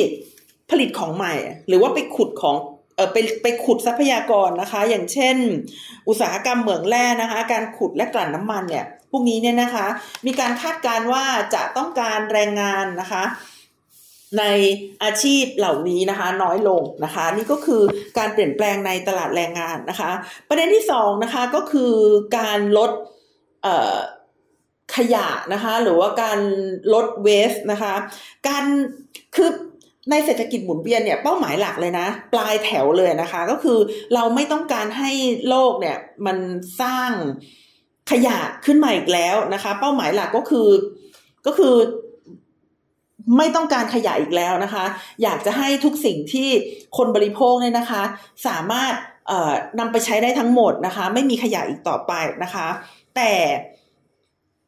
[0.70, 1.34] ผลิตของใหม่
[1.68, 2.56] หรือว่าไปขุดของ
[2.96, 5.36] เออไปไปขุดทรัพยากรนะคะ อย่างเช่น
[6.08, 9.86] อุตสาหกรรมเหมืองแร่นะคะ การขุดและกลั่นน้ำมันเนี่ยพวกนี้เนี่ยนะคะ
[10.26, 13.24] มีการคาดการณ์ว่าจะต้องการแรงงานนะคะ
[14.38, 14.44] ใน
[15.02, 17.82] อาชีพเหล่านี้นะคะน้อยลงนะคะ นี่ก็คือ
[18.18, 20.10] การเปลี่ยนแปลงในตลาดแรงงานนะคะ
[20.48, 21.94] ประเด็นที่สองนะคะก็คือ
[22.38, 22.90] การลด
[24.96, 26.38] ขยะนะคะหรือว่าการ
[26.94, 27.94] ลดเวสนะคะ
[28.48, 28.64] การ
[29.36, 29.50] คือ
[30.10, 33.78] ในเศรษฐกิจหมุนเวียนเนี่ยเป้าหมายหลักเลยนะ ปลายแถวเลยนะคะ ก็คือ
[34.14, 35.10] เราไม่ต้องการให้
[35.48, 35.96] โลกเนี่ย
[36.26, 36.38] มัน
[36.80, 37.10] สร้าง
[38.10, 40.68] ขยะขึ้นมาอีกแล้วนะคะ เป้าหมายหลักก็คือ
[41.46, 41.74] ก็คือ
[43.36, 44.84] ไม่ต้องการขยะอีกแล้วนะคะ
[45.22, 46.48] อยากจะให้ทุกสิ่งที่
[46.96, 48.02] คนบริโภคเนี่ยนะคะ
[48.46, 48.94] สามารถ
[49.78, 52.12] นำไปใช้ได้ทั้งหมดนะคะ ไม่มีขยะอีกต่อไป
[52.42, 52.68] นะคะ
[53.16, 53.32] แต่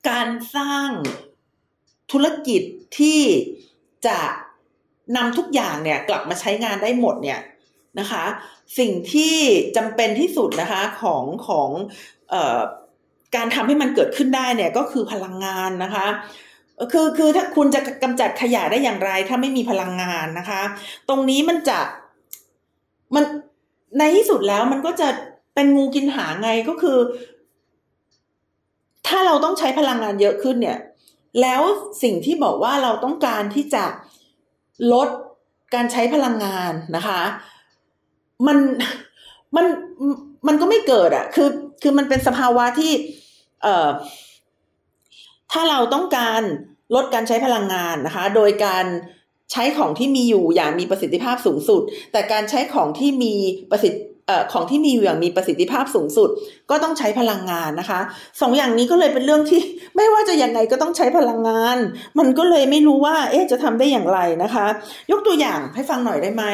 [0.09, 0.88] การสร้าง
[2.12, 2.62] ธุรกิจ
[2.98, 3.20] ที่
[4.07, 4.18] จะ
[5.16, 7.40] นำทุกอย่างเนี่ยกลับมาใช้งานได้หมดเนี่ย
[8.00, 8.24] นะคะ
[8.78, 9.37] สิ่งที่
[9.76, 11.68] จำเป็นที่สุดนะคะของของ
[12.33, 12.61] ออ
[13.37, 16.07] การทำให้มันเกิดขึ้นได้เนี่ยก็คือพลังงานนะคะ
[16.92, 20.62] คือคือถ้าคุณจะกำจัดขยะได้อย่างไร ถ้าไม่มีพลังงานนะคะ
[21.08, 21.78] ตรงนี้มันจะ
[23.14, 23.24] มัน
[23.98, 25.08] ในที่สุดแล้วมันก็จะ
[25.54, 26.98] เป็นงูกินหางไงก็คือ
[29.06, 30.78] ถ้าเราต้องใช้พลังงานเยอะขึ้นเนี่ย
[31.40, 31.62] แล้ว
[32.02, 33.84] สิ่งที่บอกว่าเราต้องการที่จะ
[34.92, 35.08] ลด
[35.74, 37.20] การใช้พลังงานนะคะ
[38.46, 38.58] มัน
[39.56, 39.66] มัน
[40.46, 41.48] มันก็ไม่เกิดอะ่ะคือ
[41.82, 42.92] คือมันเป็นสภาวะที่
[43.62, 43.88] เอ่อ
[45.54, 46.42] ถ้าเราต้องการ
[46.94, 48.84] ลดการใช้พลังงานนะคะ โดยการ
[49.52, 53.34] ใช้ของที่มีอยู่อย่างมีประสิทธิภาพสูงสุด แต่การใช้ของที่มี
[53.72, 54.00] ประสิทธิ
[54.52, 56.28] ของที่มีอยู่อย่างมีประสิทธิภาพสูงสุด
[56.70, 58.00] ก็ต้องใช้พลังงานนะคะ
[58.40, 59.60] สองอย่างนี้ก็เลยเป็นเรื่องที่
[59.96, 61.78] ไม่ว่าจะยังไงก็ต้องใช้พลังงาน
[62.18, 64.66] มันก็เลยไม่รู้ว่าเอ๊ะจะทำได้อย่างไรนะคะ
[65.10, 66.44] ยกตัวอย่างให้ฟังหน่อยได้ไหม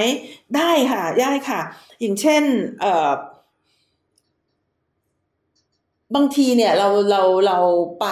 [0.56, 1.60] ได้ค่ะได้ค่ะ
[2.00, 2.42] อย่างเช่น
[2.80, 7.59] เบางทีเนี่ยเราเราเรา
[8.01, 8.07] ไป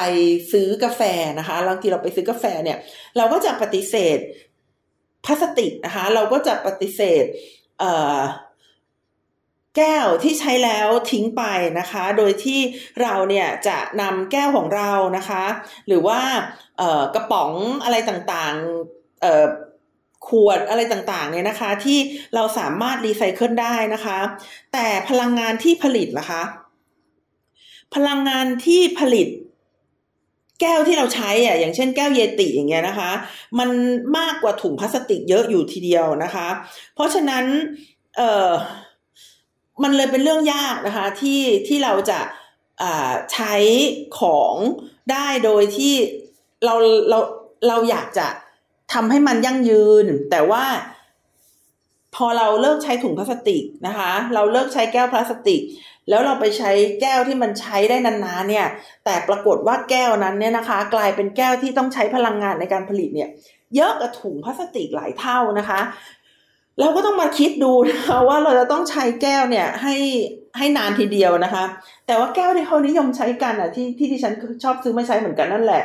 [0.52, 1.02] ซื้อกาแฟ
[1.38, 2.78] นะคะบางทีเราไปซื้อกาแฟเนี่ย
[3.16, 4.18] เราก็จะปฏิเสธ
[5.24, 7.24] พลาสติกนะคะ เราก็จะปฏิเสธ
[7.78, 8.18] เอ่อ
[9.76, 11.42] แก้วที่ใช้แล้วทิ้งไป
[11.78, 12.60] นะคะ โดยที่
[13.02, 15.44] เราเนี่ยจะนำแก้วของเรานะคะ
[15.86, 16.20] หรือว่า
[17.14, 17.52] กระป๋อง
[17.84, 21.98] อะไรต่างๆขวดอะไรต่างๆเนี่ยนะคะ ที่
[22.34, 24.18] เราสามารถรีไซเคิลได้นะคะ
[24.72, 26.42] แต่พลังงานที่ผลิตนะคะ
[27.94, 29.28] พลังงานที่ผลิต
[30.60, 33.10] แก้วที่เราใช้อะอย่างเช่นแก้วเยติอย่างเงี้ยนะคะ
[33.58, 33.68] มัน
[34.18, 36.48] มากกว่าถุงพลาสติกเยอะอยู่ทีเดียวนะคะ
[36.94, 37.44] เพราะฉะนั้น
[38.16, 38.50] เออ
[39.82, 42.20] มันเลยเป็นเรื่องยากนะคะที่ที่เราจะ
[43.32, 43.54] ใช้
[44.18, 44.54] ของ
[45.12, 45.94] ได้โดยที่
[46.64, 46.74] เรา
[47.10, 47.18] เรา
[47.68, 48.26] เราอยากจะ
[48.92, 50.64] ทำให้มันยั่งยืน แต่ว่า
[52.14, 55.60] พอเราเลิกใช้ถุงพลาสติกนะคะ เราเลิกใช้แก้วพลาสติก
[56.08, 58.66] แล้วเราไปใช้แก้วที่มันใช้ได้นานๆเนี่ย
[59.04, 63.30] แต่ปรากฏว่าแก้วนั้นเนี่ยนะคะ กลายเป็นแก้วที่ต้องใช้พลังงานในการผลิตเนี่ย
[63.76, 65.80] เยอะกว่าถุงพลาสติกหลายเท่านะคะ
[66.80, 69.96] เราก็ต้องมาคิดดูนะคะว่าเราจะต้องใช้แก้วเนี่ยให้
[70.58, 71.64] ให้นานทีเดียวนะคะ
[72.06, 74.32] แต่ว่าแก้วที่เขานิยมใช้กันอะที่ที่ที่ฉัน
[74.64, 75.82] ชอบซื้อมาใช้เหมือนกันนั่นแหละ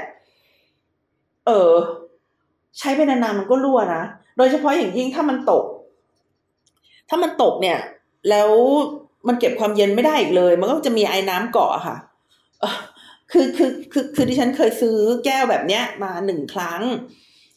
[1.48, 1.74] เออ
[2.80, 4.04] ใช้ไปนานๆมันก็รั่วนะ
[4.38, 5.66] โดยเฉพาะอย่างยิ่งถ้ามันตก
[7.10, 7.80] ถ้ามันตกเนี่ย
[8.30, 8.50] แล้ว
[9.28, 11.98] มันเก็บความเย็นไม่ได้อีกเลย มันก็จะมีไอ้น้ำเกาะค่ะ
[13.32, 16.82] คือคือคือคือที่ฉันเคยซื้อแก้วแบบเนี้ยมาหนึ่งครั้ง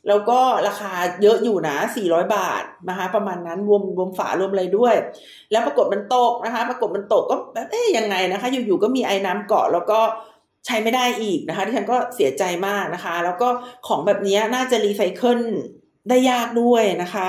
[0.09, 4.94] แล้วก็ราคาเยอะอยู่นะสี่ร้อยบาทนะคะประมาณนั้นรวมรวมฝารวมอะไรด้วย
[5.50, 10.00] แล้วปรากฏมันตกนะคะ ปรากฏมันตกก็แบบเอ๊ยยังไงนะคะ อยู่ๆก็มีไอ้น้ำเกาะแล้วก็
[10.66, 13.48] ใช้ไม่ได้อีกนะคะ ที่ฉันก็เสียใจมากนะคะ แล้วก็
[13.87, 15.40] ของแบบนี้น่าจะรีไซเคิล
[16.09, 17.29] ได้ยากด้วยนะคะ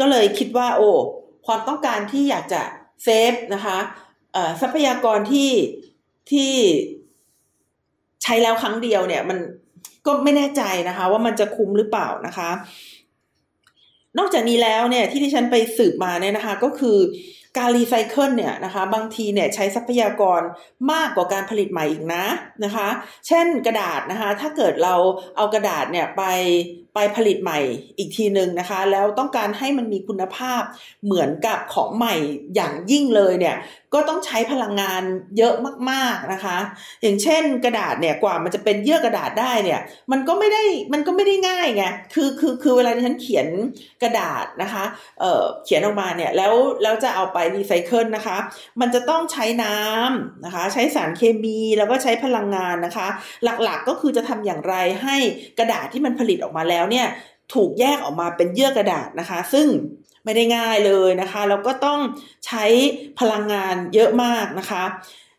[0.00, 0.88] ก็เลยคิดว่าโอ้
[1.46, 2.62] ความต้องการที่อยากจะ
[3.04, 3.78] save นะคะ
[4.60, 5.50] ทรัพยากรที่
[6.30, 6.52] ที่
[8.22, 9.38] ใช้แล้วครั้งเดียวเนี่ย มัน
[10.06, 12.50] ก็ไม่แน่ใจนะคะ ว่ามันจะคุ้มหรือเปล่านะคะ
[14.18, 16.98] นอกจากนี้แล้วเนี่ยที่ที่ฉันไปสืบมาเนี่ยนะคะ ก็คือ
[17.58, 20.40] การรีไซเคิลเนี่ยนะคะบางทีเนี่ยใช้ทรัพยากร
[20.92, 22.24] มากกว่าการผลิตใหม่อีกนะ
[22.64, 22.88] นะคะ
[23.26, 24.94] เช่นกระดาษนะคะ ถ้าเกิดเรา
[25.36, 26.22] เอากระดาษเนี่ยไป
[26.94, 27.60] ไปผลิตใหม่
[27.98, 30.62] อีกทีหนึ่งนะคะ แล้วต้องการให้มันมีคุณภาพ
[31.04, 32.14] เหมือนกับของใหม่
[32.54, 33.56] อย่างยิ่งเลยเนี่ย
[33.94, 35.02] ก็ต้องใช้พลังงาน
[35.38, 35.54] เยอะ
[35.90, 36.56] มากๆนะคะ
[37.02, 39.80] อย่างเช่นกระดาษเนี่ยกว่ามันจะเป็นเยื่อกระดาษได้เนี่ย
[40.12, 43.46] มันก็ไม่ได้มันก็ไม่ได้ง่ายไงคือคือคือเวลาที่ฉันเขียน
[44.02, 44.84] กระดาษนะคะ
[45.20, 48.36] เออเขียนออกมาเนี่ยแล้วแล้วจะเอาไปรีไซเคิลนะคะ
[48.80, 53.08] มันจะต้องใช้น้ำนะคะ ใช้สารเคมีแล้วก็ใช้พลังงานนะคะ
[53.44, 55.16] หลักๆก็คือจะทำอย่างไรให้
[55.58, 57.06] กระดาษที่มันผลิตออกมาแล้วเนี่ย
[57.54, 59.66] ถูกแยกออกมาเป็นเยื่อกระดาษนะคะ ซึ่ง
[60.24, 62.00] ไม่ได้ง่ายเลยนะคะแล้วก็ต้อง
[62.46, 62.64] ใช้
[63.20, 64.84] พลังงานเยอะมากนะคะ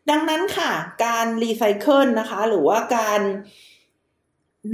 [0.09, 0.71] ดังนั้นค่ะ
[1.05, 3.21] การรีไซเคิลนะคะ หรือว่าการ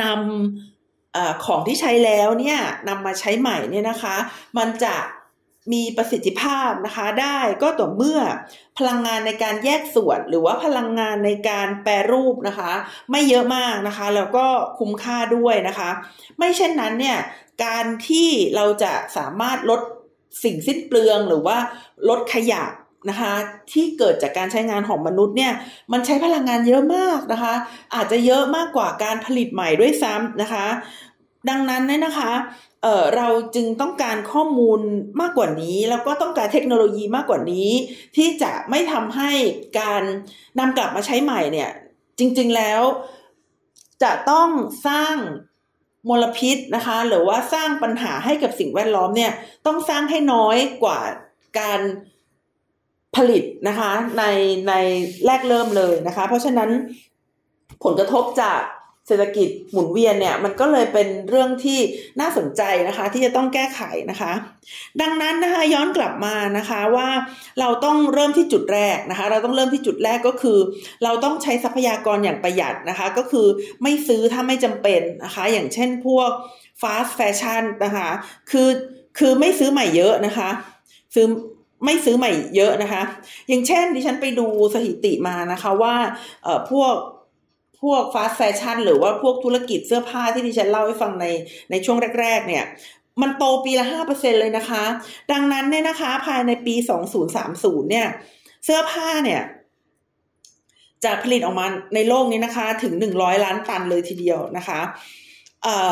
[0.04, 4.16] นำอของที่ใช้แล้วเนี่ยนำมาใช้ใหม่เนี่ยนะคะ
[4.58, 4.96] มันจะ
[5.74, 8.20] มีประสิทธิภาพนะคะได้ก็ต่อเมื่อ
[8.78, 12.72] พลังงานในการแยกส่วน หรือว่าพลังงานในการแปรรูปนะคะ
[13.12, 14.46] ไม่เยอะมากนะคะ แล้วก็
[14.80, 15.90] คุ้มค่าด้วยนะคะ
[16.38, 17.18] ไม่เช่นนั้นเนี่ย
[17.66, 19.82] การที่เราจะสามารถลด
[20.44, 21.58] สิ่งสิ้นเปลืองหรือว่า
[22.10, 22.64] ลดขยะ
[23.10, 23.34] นะคะ
[23.72, 25.54] ที่เกิดจากการใช้งานของมนุษย์เนี่ย
[25.92, 27.54] มันใช้พลังงานเยอะมากนะคะ
[27.96, 30.68] อาจจะเยอะมากกว่าการผลิตใหม่ด้วยซ้ำนะคะ
[31.50, 32.32] ดังนั้นเนี่ยนะคะ
[32.86, 34.80] เเราจึงต้องการข้อมูล
[35.22, 37.70] มากกว่านี้ แล้วก็ต้องการเทคโนโลยีมากกว่านี้
[38.16, 39.32] ที่จะไม่ทำให้
[39.80, 40.04] การ
[40.60, 41.72] นำกลับมาใช้ใหม่เนี่ย
[42.20, 42.82] จริง ๆแล้ว
[44.04, 44.50] จะต้อง
[44.88, 45.16] สร้าง
[46.10, 49.32] มลพิษนะคะ หรือว่าสร้างปัญหาให้กับสิ่งแวดล้อมเนี่ย
[49.66, 51.00] ต้องสร้างให้น้อยกว่า
[51.60, 51.82] การ
[53.16, 54.24] ผลิตนะคะใน
[54.68, 54.74] ใน
[55.26, 56.70] แรกเริ่มเลยนะคะ เพราะฉะนั้น
[57.84, 58.62] ผลกระทบจาก
[59.08, 61.80] เศรษฐกิจหมุนเวียนเนี่ยมันก็เลยเป็นเรื่องที่
[62.20, 64.32] น่าสนใจนะคะที่จะต้องแก้ไขนะคะ
[65.02, 67.10] ดังนั้นนะคะย้อนกลับมานะคะว่า
[67.60, 70.58] เราต้องเริ่มที่จุดแรกนะคะเราต้องเริ่มที่จุดแรกก็คือ
[71.04, 73.48] เราต้องใช้ทรัพยากรอย่างประหยัดนะคะก็คือ
[73.84, 76.30] ไม่ซื้อถ้าไม่จำเป็นนะคะอย่างเช่นพวก
[76.82, 78.10] ฟาสต์แฟชั่นนะคะ
[78.52, 78.70] คือ
[79.20, 80.50] คือไม่ซื้อใหม่เยอะนะคะ
[81.16, 81.26] ซื้อ
[81.86, 83.02] ไม่ซื้อใหม่เยอะนะคะ
[83.48, 85.96] อย่างเช่นดิฉันไปดูสถิติมานะคะว่า
[86.44, 86.94] เอ่อพวก
[87.82, 91.26] พวกฟาสต์แฟชั่นหรือว่าพวกธุรกิจเสื้อผ้าที่ดิฉันเล่าให้ฟังใน
[91.72, 92.64] ในช่วงแรก ๆ เนี่ย
[93.22, 94.84] มันโตปีละห้าเปอร์เซ็นเลยนะคะ
[95.32, 98.08] ดังนั้นเนี่ยนะคะ ภายในปีสองศูนย์สามศูนย์เนี่ย
[98.66, 99.42] เสื้อผ้าเนี่ย
[101.04, 104.80] จะผลิตออกมาในโลกนี้นะคะ ถึงหนึ่งร้อยล้านตันเลยทีเดียวนะคะ
[105.64, 105.90] เอ่อ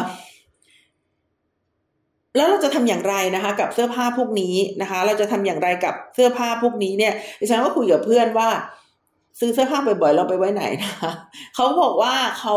[2.35, 8.49] แล้วเราจะทำอย่างไรนะคะ กับเสื้อผ้าพวกนี้นะคะ เราจะทำอย่างไรกับเสื้อผ้าพวกนี้เนี่ยดิฉันก็คุยกับเพื่อนว่า
[9.39, 11.11] ซื้อเสื้อผ้าบ่อยๆเราไปไว้ไหนนะคะ
[11.55, 12.55] เขาบอกว่าเขา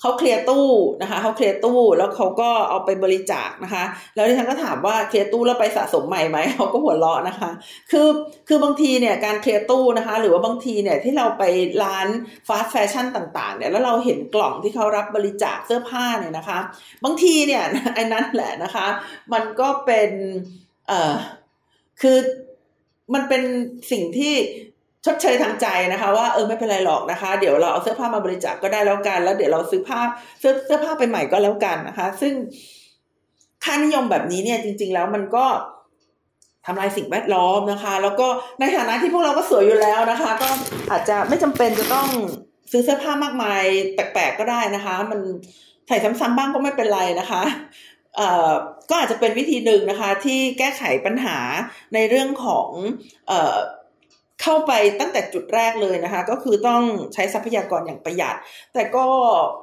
[0.00, 0.68] เขาเคลียร์ตู้
[1.02, 7.50] นะคะเขาเคลียร์ตู้แล้วเขาก็เอาไปบริจาคนะคะ แล้วดิฉันก็ถามว่าเคลียร์ตู้แล้วไปสะสมใหม่ไหมเขาก็หัวเราะนะคะ
[7.90, 8.08] คือ
[8.48, 11.44] คือบางทีเนี่ยการเคลียร์ตู้นะคะ หรือว่าบางทีเนี่ยที่เราไป
[11.82, 12.06] ร้าน
[12.48, 16.58] ฟาสต์แฟชั่นต่างๆเนี่ยแล้วเราเห็นกล่องที่เขารับบริจาคเสื้อผ้าเนี่ยนะคะ
[17.04, 17.62] บางทีเนี่ย
[17.94, 18.86] ไอ้นั่นแหละนะคะ
[19.32, 20.10] มันก็เป็น
[20.88, 21.14] เอ่อ
[22.02, 22.18] คือ
[23.14, 23.42] มันเป็น
[23.90, 24.34] สิ่งที่
[25.06, 30.00] ชดเชยทางใจนะคะว่าเออไม่เป็นไรหรอกนะคะ เดี๋ยวเราเอาเสื้อผ้ามาบริจาคกก็ได้แล้วกัน แล้วเดี๋ยวเราซื้อผ้า
[30.40, 32.32] เสื้อเสื้อผ้าไปใหม่ก็แล้วกันนะคะ ซึ่ง
[33.64, 35.44] ค่านิยมแบบนี้เนี่ยจริง ๆ แล้วมันก็
[36.66, 38.26] ทำลายสิ่งแวดล้อมนะคะ แล้วก็
[38.60, 40.48] ในฐานะที่พวกเราก็สวยอยู่แล้วนะคะ ก็
[40.90, 42.08] อาจจะไม่จำเป็นจะต้อง
[42.70, 43.62] ซื้อเสื้อผ้ามากมาย
[43.94, 45.20] แปลกๆก็ได้นะคะ มัน
[45.86, 47.42] ใส่ซ้ำๆบ้างก็ไม่เป็นไรนะคะ
[48.16, 48.50] เอ่อ
[48.90, 51.38] ก็อาจจะเป็นวิธีหนึ่งนะคะ ที่แก้ไขปัญหา
[51.94, 52.68] ในเรื่องของ
[53.28, 53.56] เอ่อ
[54.42, 56.82] เข้าไปตั้งแต่จุดแรกเลยนะคะ ก็คือต้อง
[57.14, 58.36] ใช้ทรัพยากรอย่างประหยัด
[58.74, 59.06] แต่ก็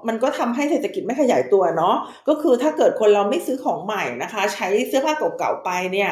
[0.08, 1.96] มันก็ทำให้เศรษฐกิจไม่ขยายตัวเนาะ
[2.28, 6.12] ก็คือถ้าเกิดคนเราไม่ซื้อของใหม่นะคะ ใช้เสื้อผ้าเก่าๆไปเนี่ย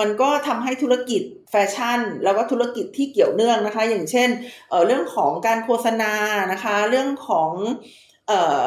[0.00, 4.28] มันก็ทำให้ธุรกิจแฟชั่น แล้วก็ธุรกิจที่เกี่ยวเนื่องนะคะ อย่างเช่น
[4.70, 6.12] เเรื่องของการโฆษณา
[6.52, 7.50] นะคะ เรื่องของ
[8.28, 8.64] เอ่อ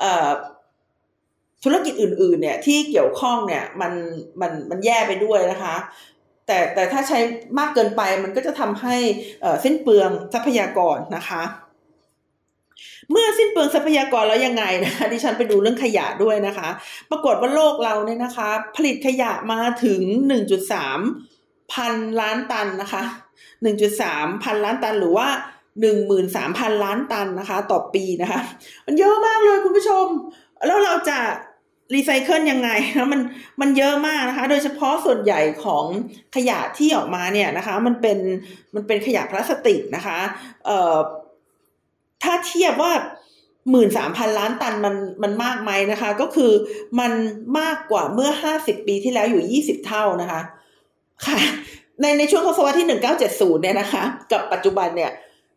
[0.00, 0.30] เอ่อ
[1.64, 3.92] ธุรกิจอื่นๆเนี่ยที่เกี่ยวข้องเนี่ยมัน
[4.40, 5.76] มันมันแย่ไปด้วยนะคะ
[6.46, 7.18] แต่แต่ถ้าใช้
[7.58, 8.96] มากเกินไปมันก็จะทำให้
[9.64, 11.42] สิ้นเปลืองทรัพยากรนะคะ
[13.10, 16.68] เมื่อสิ้นเปลืองทรัพยากรแล้วยังไงนะคะดิฉันไปดูเรื่องขยะด้วยนะคะ
[17.10, 20.00] ปรากฏว่าโลกเราเนี่ยนะคะ ผลิตขยะมาถึง
[20.88, 23.02] 1.3 พันล้านตันนะคะ
[23.72, 25.28] 1.3 พันล้านตันหรือว่า
[26.06, 28.40] 13,000 ล้านตันนะคะ ต่อปีนะคะ
[28.86, 30.06] มันเยอะมากเลยคุณผู้ชม
[30.66, 31.18] แล้วเราจะ
[31.94, 33.20] รีไซเคิลยังไงนะมัน
[33.60, 35.84] มันเยอะมากนะคะ โดยเฉพาะส่วนใหญ่ของ
[36.36, 38.18] ขยะที่ออกมาเนี่ยนะคะ มันเป็น
[38.74, 40.18] มันเป็นขยะพลาสติกนะคะ
[40.64, 40.96] เอ่อ
[42.22, 42.92] ถ้าเทียบว่า
[43.70, 46.52] หมื่นสามพันล้านตันมันมันมากไหมนะคะ ก็คือ
[47.00, 47.12] มัน
[47.58, 50.40] มากกว่าเมื่อห้าสิบปีที่แล้วอยู่ยี่สิบเท่านะคะ
[51.26, 51.38] ค่ะ
[52.00, 55.12] ในในช่วงทศวรรษที่หนึ่งเก้าเจ็ดศูนย์เนี่ยนะคะ กับปัจจุบันเนี่ย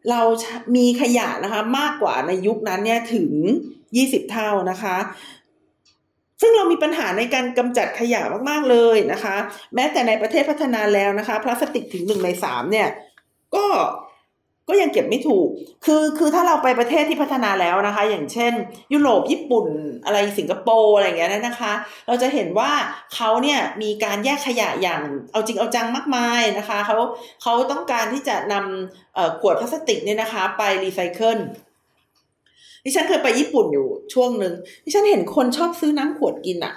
[0.10, 0.22] เรา
[0.76, 3.32] มีขยะนะคะ มากกว่าในยุคนั้นเนี่ยถึง
[3.98, 4.98] ยี่สิบเท่านะคะ
[6.42, 9.36] ซึ่งเรามีปัญหาในการกำจัดขยะมาก ๆ เลยนะคะ
[9.76, 12.88] แม้แต่ในประเทศพัฒนาแล้วนะคะ พลาสติกถึงหนึ่งในสามเนี่ย
[13.56, 13.66] ก็
[14.70, 15.48] ก็ยังเก็บไม่ถูก
[15.86, 18.54] คือคือถ้าเราไปประเทศที่พัฒนาแล้วนะคะ อย่างเช่น
[18.94, 19.68] ยุโรปญี่ปุ่น
[20.06, 21.74] อะไรสิงคโปร์อะไรอย่างเงี้ยนะคะ
[22.08, 22.72] เราจะเห็นว่า
[23.16, 26.96] เขาเนี่ยมีการแยกขยะอย่างเอาจริงเอาจังมากมายนะคะเขา
[27.42, 31.38] เขาต้องการที่จะนำขวดพลาสติกเนี่ยนะคะ ไปรีไซเคิล
[32.88, 36.74] ดิฉันเคยไปญี่ปุ่นอยู่ช่วงหนึ่งดิฉันเห็นคนชอบซื้อน้ำขวดกินอะ่ะ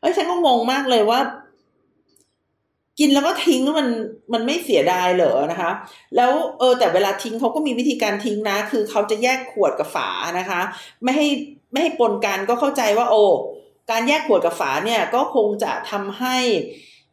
[0.00, 1.20] เอ้ยฉันก็งงมากเลยว่า
[2.98, 3.88] กินแล้วก็ทิ้งมัน
[4.32, 5.70] มันไม่เสียดายเหรอนะคะ
[6.16, 10.60] แล้วเออแต่เวลาทิ้งเขาก็มีวิธีการทิ้งนะ คือเขาจะแยกขวดกับฝานะคะ
[11.02, 11.28] ไม่ให้
[11.72, 13.24] ไม่ให้ปนกันก็เข้าใจว่า โอ้
[13.90, 16.36] การแยกขวดกับฝาเนี่ยก็คงจะทำให้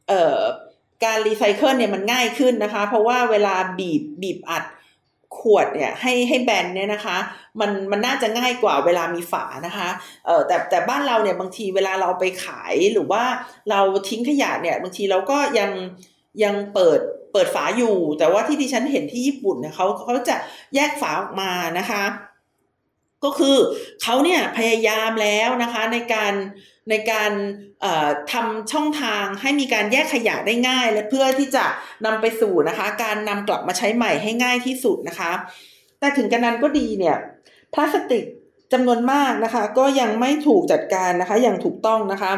[0.07, 0.39] เอ่อ
[1.03, 4.63] การรีไซเคิลเนี่ยมันง่ายขึ้นนะคะ เพราะว่าเวลาบีบบีบอัด
[5.39, 7.17] ขวดเนี่ยให้ให้แบนเนี่ยนะคะ
[7.59, 9.89] มันมันน่าจะง่ายกว่าเวลามีฝานะคะ
[10.25, 13.23] เออแต่แต่บ้านเราเนี่ยบางทีเวลาเราไปขายหรือว่า
[13.69, 15.71] เราทิ้งขยะเนี่ยบางทีเราก็ยัง
[16.43, 16.99] ยังเปิด
[17.33, 20.35] เปิดฝาอยู่ แต่ว่าที่ดิฉันเห็นที่ญี่ปุ่นเนี่ยเขาเขาจะ
[20.75, 22.03] แยกฝาออกมานะคะ
[23.23, 23.57] ก็คือ
[24.01, 26.33] เขาเนี่ยพยายามแล้วนะคะในการ
[26.89, 27.31] ในการ
[28.31, 31.65] ทำช่องทางให้มีการแยกขยะได้ง่าย และเพื่อที่จะ
[32.05, 35.31] นำไปสู่นะคะ การนำกลับมาใช้ใหม่ให้ง่ายที่สุดนะคะ
[35.99, 37.17] แต่ถึงกระนั้นก็ดีเนี่ย
[37.73, 38.25] พลาสติก
[38.73, 42.31] จำนวนมากนะคะ ก็ยังไม่ถูกจัดการนะคะอย่างถูกต้องนะคะ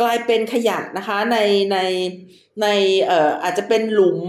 [0.00, 1.36] กลายเป็นขยะนะคะใน
[1.72, 1.78] ใน
[2.62, 2.66] ใน
[3.06, 4.20] เอ่ออาจจะเป็นหลุม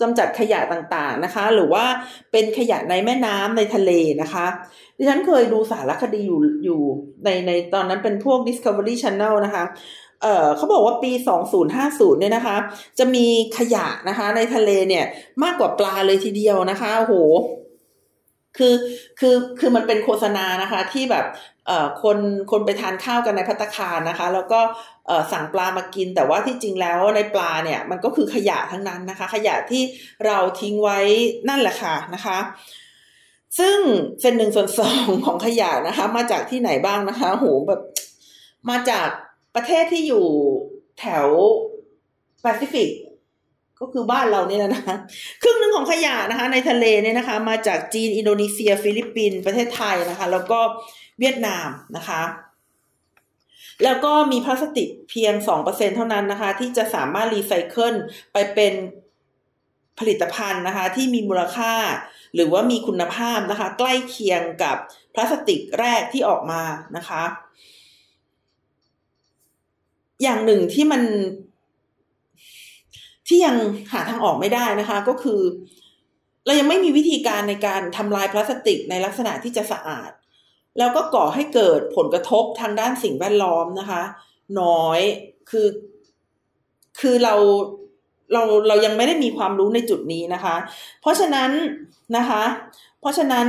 [0.00, 1.84] กำจัดขยะต่างๆนะคะ หรือว่า
[2.32, 3.90] เป็นขยะในแม่น้ำในทะเล
[4.22, 4.46] นะคะ
[4.96, 6.80] ดิฉันเคยดูสารคดีอยู่อยู่
[7.24, 9.64] ในในตอนนั้นเป็นพวก Discovery Channel นะคะ
[10.22, 11.12] เอ่อเขาบอกว่าปี
[11.66, 12.56] 2050 เนี่ยนะคะ
[12.98, 13.26] จะมี
[13.58, 15.04] ขยะนะคะในทะเลเนี่ย
[15.42, 17.14] มากกว่าปลาเลยทีเดียวนะคะโอ้โห
[18.56, 18.74] คือ
[19.20, 21.26] คือคือมันเป็นโฆษณานะคะที่แบบ
[22.02, 22.18] คน
[22.50, 24.60] คนไปทานข้าวกันในพัตคารนะคะ แล้วก็
[25.32, 29.82] สั่งปลามากิน แต่ว่าที่จริงแล้วในปลาเนี่ยมันก็คือขยะทั้งนั้นนะคะ ขยะที่
[30.26, 30.98] เราทิ้งไว้
[31.48, 32.38] นั่นแหละค่ะนะคะ
[33.58, 33.78] ซึ่ง
[34.20, 37.80] เซนหนึ่งส่วนสองของขยะนะคะ มาจากที่ไหนบ้างนะคะโหแบบ
[38.70, 39.08] มาจาก
[39.54, 40.26] ประเทศที่อยู่
[40.98, 41.26] แถว
[42.42, 42.88] แปซิฟิก
[43.80, 44.96] ก็คือบ้านเราเนี่ยนะคะ
[45.42, 50.60] ครึ่งหนึ่งของขยะนะคะ ในทะเลเนี่ยนะคะ มาจากจีน อินโดนีเซีย ฟิลิปปินส์ประเทศไทยนะคะ แล้วก็
[51.20, 52.22] เวียดนามนะคะ
[53.84, 57.94] แล้วก็มีพลาสติกเพียงสองเปอร์เซ็นเท่านั้นนะคะ ที่จะสามารถรีไซเคิล
[58.32, 58.74] ไปเป็น
[59.98, 61.74] ผลิตภัณฑ์นะคะ ที่มีมูลค่า
[62.34, 64.76] หรือว่ามีคุณภาพนะคะ ใกล้เคียงกับ
[65.14, 66.62] พลาสติกแรกที่ออกมา
[66.96, 67.22] นะคะ
[70.22, 71.02] อย่างหนึ่งที่มัน
[73.28, 73.56] ที่ยัง
[73.92, 75.40] หาทางออกไม่ได้นะคะ ก็คือ
[76.46, 80.10] เรายังไม่มีวิธีการในการทำลายพลาสติกในลักษณะที่จะสะอาด
[80.78, 84.02] แล้วก็ก่อให้เกิดผลกระทบทางด้านสิ่งแวดล้อมนะคะ
[84.60, 85.00] น้อย
[85.50, 85.68] คือ
[87.00, 87.34] คือเรา
[88.32, 90.56] เราเรายังไม่ได้มีความรู้ในจุดนี้นะคะ
[91.00, 91.50] เพราะฉะนั้น
[92.16, 92.42] นะคะ
[93.00, 93.48] เพราะฉะนั้น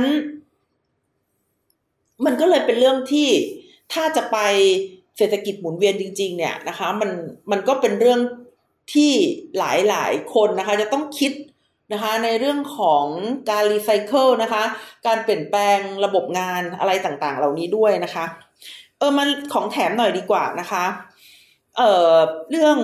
[2.24, 3.28] มันก็เลยเป็นเรื่องที่
[3.92, 4.38] ถ้าจะไป
[5.16, 7.10] เศรษฐกิจหมุนเวียนจริง ๆ เนี่ยนะคะ มัน
[7.50, 8.20] มันก็เป็นเรื่อง
[8.92, 9.12] ที่
[9.58, 11.32] หลายหลายคนนะคะจะต้องคิด
[11.92, 13.04] นะคะในเรื่องของ
[13.50, 14.62] การรีไซเคิลนะคะ
[15.06, 18.24] การเปลี่ยนแปลงระบบงานอะไรต่างๆ เหล่านี้ด้วยนะคะ
[18.98, 20.84] เออมันของแถมหน่อยดีกว่านะคะ
[21.76, 22.14] เออ
[22.50, 22.78] เรื่อง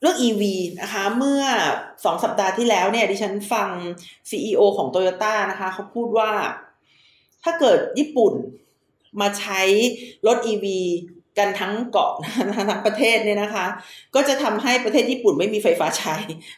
[0.00, 0.42] เรื่อง EV
[0.82, 1.42] นะคะเมื่อ
[2.04, 3.68] สองสัปดาห์ที่แล้วเนี่ยดิฉันฟัง
[4.30, 6.32] CEO ของ Toyota นะคะเขาพูดว่า
[7.44, 8.34] ถ้าเกิดญี่ปุ่น
[9.20, 9.60] มาใช้
[10.26, 10.66] รถ EV
[11.38, 12.12] กันทั้งเกาะ
[12.70, 13.66] ทั้งประเทศเนี่ยนะคะ
[14.14, 16.16] ก็จะทำให้ประเทศญี่ปุ่นไม่มีไฟฟ้าใช้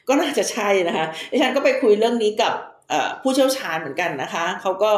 [0.09, 2.53] ก็น่าจะใช่นะคะดิฉันก็ไปคุยเรื่องนี้กับ
[3.23, 4.93] ผู้เชี่ยวชาญเหมือนกันนะคะเขาก็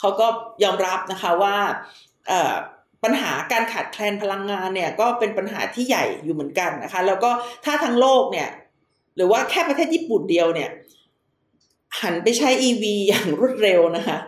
[0.00, 0.26] เขาก็
[0.64, 1.56] ยอมรับนะคะว่า
[3.04, 7.30] ปัญหาการขาดแคลนพลังงานเนี่ยก็เป็นปัญหาที่ใหญ่อยู่เหมือนกันนะคะ แล้วก็
[7.64, 8.48] ถ้าทั้งโลกเนี่ย
[9.16, 10.70] หรือว่าแค่ประเทศญี่ปุ่นเดียวเนี่ย
[12.02, 14.18] หันไปใช้ EV อย่างรวดเร็วนะคะ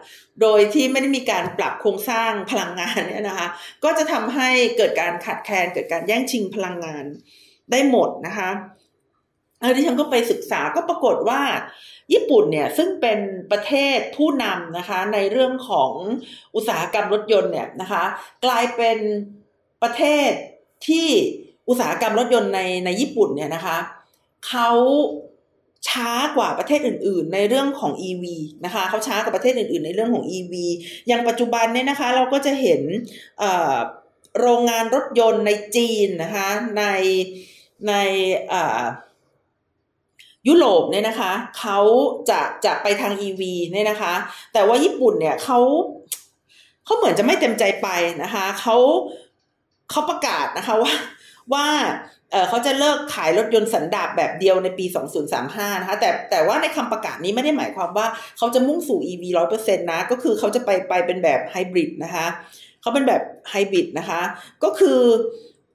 [0.41, 3.49] โดยที่ไม่ได้มีการปรับโครงสร้างพลังงานเนี่ยนะคะ
[3.85, 7.05] ก็จะทำให้เกิดการขาดแคลนเกิดการแย่งชิงพลังงาน
[7.71, 8.51] ได้หมดนะคะ
[9.61, 11.41] แล้วที่ฉันก็ไปศึกษาก็ปรากฏว่า
[12.13, 13.19] ญี่ปุ่นเนี่ยซึ่งเป็น
[13.51, 15.93] ประเทศผู้นำนะคะในเรื่องของ
[16.55, 18.05] อุตสาหกรรมรถยนต์เนี่ยนะคะ
[18.45, 18.99] กลายเป็น
[19.83, 20.31] ประเทศ
[20.87, 21.09] ที่
[21.69, 23.79] อุตสาหกรรมรถยนต์ในในญี่ปุ่นเนี่ยนะคะ
[24.49, 24.71] เขา
[25.89, 28.25] ช้ากว่าประเทศอื่น ๆ ในเรื่องของ EV
[28.65, 30.55] นะคะเขาช้ากว่าประเทศอื่น ๆ ในเรื่องของ EV
[31.09, 32.81] อย่างปัจจุบันเนี่ยนะคะเราก็จะเห็น
[34.41, 36.85] โรงงานรถยนต์ในจีนนะคะใน
[37.89, 37.95] ใน
[40.49, 41.79] ยุโรปเนี่ยนะคะเขา
[42.31, 44.15] จะจะไปทาง EV เนี่ยนะคะ
[44.53, 45.59] แต่ว่าญี่ปุ่นเนี่ยเขา
[46.85, 47.89] เขาเหมือนจะไม่เต็มใจไป
[48.23, 48.77] นะคะเขา
[49.91, 50.93] เขาประกาศนะคะว่า
[51.53, 51.67] ว่า
[52.49, 54.85] เขาจะเลิกขายรถยนต์สันดาปแบบเดียวในปี
[55.33, 58.07] 2035 นะคะ แต่แต่ว่าในคำประกาศนี้ไม่ได้หมายความว่า
[58.39, 59.23] เขาจะมุ่งสู่ EV
[59.55, 62.27] 100%นะ ก็คือเขาจะไปไปเป็นแบบไฮบริดนะคะ
[62.81, 64.21] เขาเป็นแบบไฮบริดนะคะ
[64.65, 65.01] ก็คือ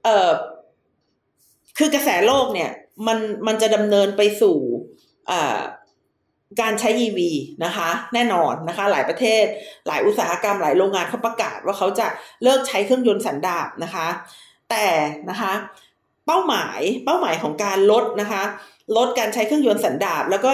[0.04, 0.32] เอ่อ
[1.78, 2.72] คือกระแสโลกเนี่ย
[3.08, 4.58] มันมันจะดำเนินไปสู่
[6.62, 7.20] การใช้ EV
[7.66, 9.44] นะคะ แน่นอนนะคะ หลายประเทศ
[9.88, 12.08] หลายอุตสาหกรรม หลายโรงงานเขาประกาศว่าเขาจะ
[12.44, 14.08] เลิกใช้เครื่องยนต์สันดาปนะคะ
[14.70, 14.86] แต่
[15.30, 15.54] นะคะ
[16.28, 18.44] เป้าหมายเป้าหมายของการลดนะคะ
[18.98, 20.52] ลดการใช้เครื่องยนต์สันดาปแล้วก็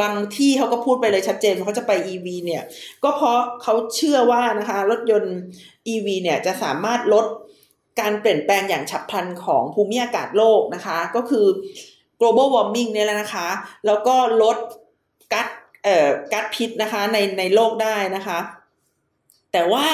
[0.00, 2.62] บางที่เขาก็พูดไปเลยชัดเจนเขาจะไป EV เนี่ย
[3.04, 5.36] ก็เพราะเขาเชื่อว่านะคะ รถยนต์
[5.92, 7.26] EV เนี่ยจะสามารถลด
[8.00, 11.46] การเปลี่ยนแปลงอย่างฉับพลันของภูมิอากาศโลกนะคะ ก็คือ
[12.20, 13.48] global warming เนี่ยแหละนะคะ
[13.86, 14.56] แล้วก็ลด
[15.32, 15.46] กัด
[15.84, 18.38] เอ่อกัดพิษนะคะในในโลกได้นะคะ
[19.52, 19.86] แต่ว่า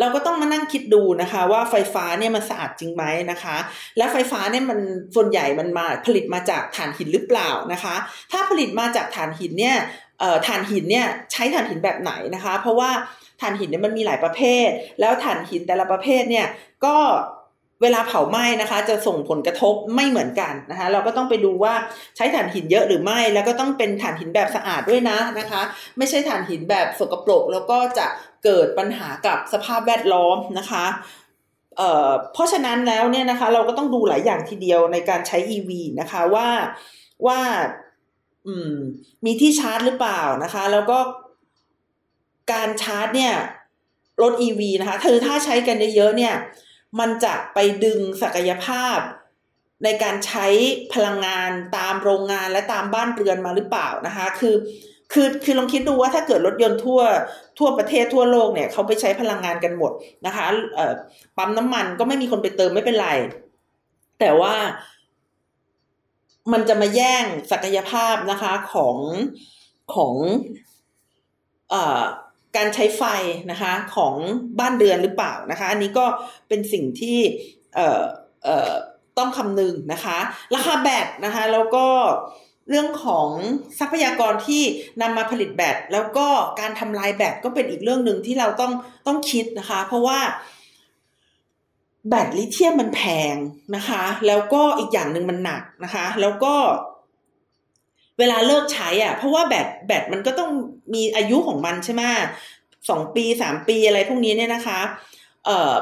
[0.00, 3.56] เราก็ต้องมานั่งคิดดูนะคะว่าไฟฟ้าเนี่ยมันสะอาดจริงไหมนะคะ
[3.96, 4.78] และไฟฟ้าเนี่ยมัน
[5.14, 7.94] ส่วนใหญ่มันมาผลิตมาจากถ่านหินหรือเปล่านะคะ
[8.32, 9.76] ถ้าผลิตมาจากถ่านหินเนี่ย
[10.46, 12.90] ถ่านหินเนี่ยใช้ถ่านหินแบบไหนนะคะ เพราะว่า
[13.40, 14.68] ถ่านหินเนี่ยมันมีหลายประเภท
[15.00, 16.46] แล้วถ่านหินแต่ละประเภทเนี่ย
[16.84, 16.96] ก็
[17.82, 21.74] เวลาเผาไหม้นะคะ จะส่งผลกระทบไม่เหมือนกันนะคะ เราก็ต้องไปดูว่า
[22.16, 25.62] ใช้ถ่านหินเยอะหรือไม่ แล้วก็ต้องเป็นถ่านหินแบบสะอาดด้วยนะนะคะ
[25.98, 28.06] ไม่ใช่ถ่านหินแบบสกปรก แล้วก็จะ
[28.44, 30.86] เกิดปัญหากับสภาพแวดล้อมนะคะ
[31.76, 36.48] เเพราะฉะนั้นแล้วเนี่ยนะคะ เราก็ต้องดูหลายอย่างทีเดียวในการใช้ EV นะคะว่า
[37.26, 37.40] ว่า
[38.72, 38.76] ม
[39.24, 40.98] มีที่ชาร์จหรือเปล่านะคะ แล้วก็
[42.52, 43.34] การชาร์จเนี่ย
[44.22, 46.34] รถ EV นะคะคือถ้าใช้กันเยอะๆเนี่ย
[47.00, 48.98] มันจะไปดึงศักยภาพ
[49.84, 50.46] ในการใช้
[50.94, 54.54] พลังงานตามโรงงานและตามบ้านเรือนมาหรือเปล่านะคะ คือ
[55.12, 57.00] คือคือลองคิดดูว่าถ้าเกิดรถยนต์ทั่ว
[57.58, 59.92] ทั่วประเทศทั่วโลกเนี่ยเขาไปใช้พลังงานกันหมด
[60.26, 60.94] นะคะเอ่อ
[61.36, 63.08] ปั๊มน้ำมันก็ไม่มีคนไปเติมไม่เป็นไร
[64.20, 64.54] แต่ว่า
[66.52, 68.96] มันจะมาแย่งศักยภาพนะคะของ
[69.94, 70.14] ของ
[71.70, 72.02] เอ่อ
[72.56, 73.02] การใช้ไฟ
[73.50, 74.14] นะคะของ
[74.60, 76.06] บ้านเรือนหรือเปล่านะคะ อันนี้ก็
[76.48, 77.18] เป็นสิ่งที่
[77.74, 78.02] เอ่อ
[78.44, 78.72] เอ่อ
[79.18, 80.18] ต้องคำนึงนะคะ
[80.54, 81.86] ราคาแบตนะคะ แล้วก็
[82.70, 83.28] เรื่องของ
[83.78, 84.62] ทรัพยากรที่
[85.02, 86.26] นำมาผลิตแบตแล้วก็
[86.60, 88.72] การทำลายแบตก็เป็นอีกเรื่องหนึ่งที่เราต้อง
[89.06, 90.18] ต้องคิดนะคะ เพราะว่า
[92.08, 93.00] แบตลิเธียมมันแพ
[93.32, 93.34] ง
[93.76, 96.54] นะคะ แล้วก็อีกอย่างหนึ่งมันหนักนะคะ แล้วก็
[98.18, 100.50] เวลาเลิกใช้อะ เพราะว่าแบตแบตมันก็ต้อง
[100.94, 102.02] มีอายุของมันใช่ไหม
[102.88, 104.80] สองปีสามปีอะไรพวกนี้เนี่ยนะคะ
[105.44, 105.72] เอ่อ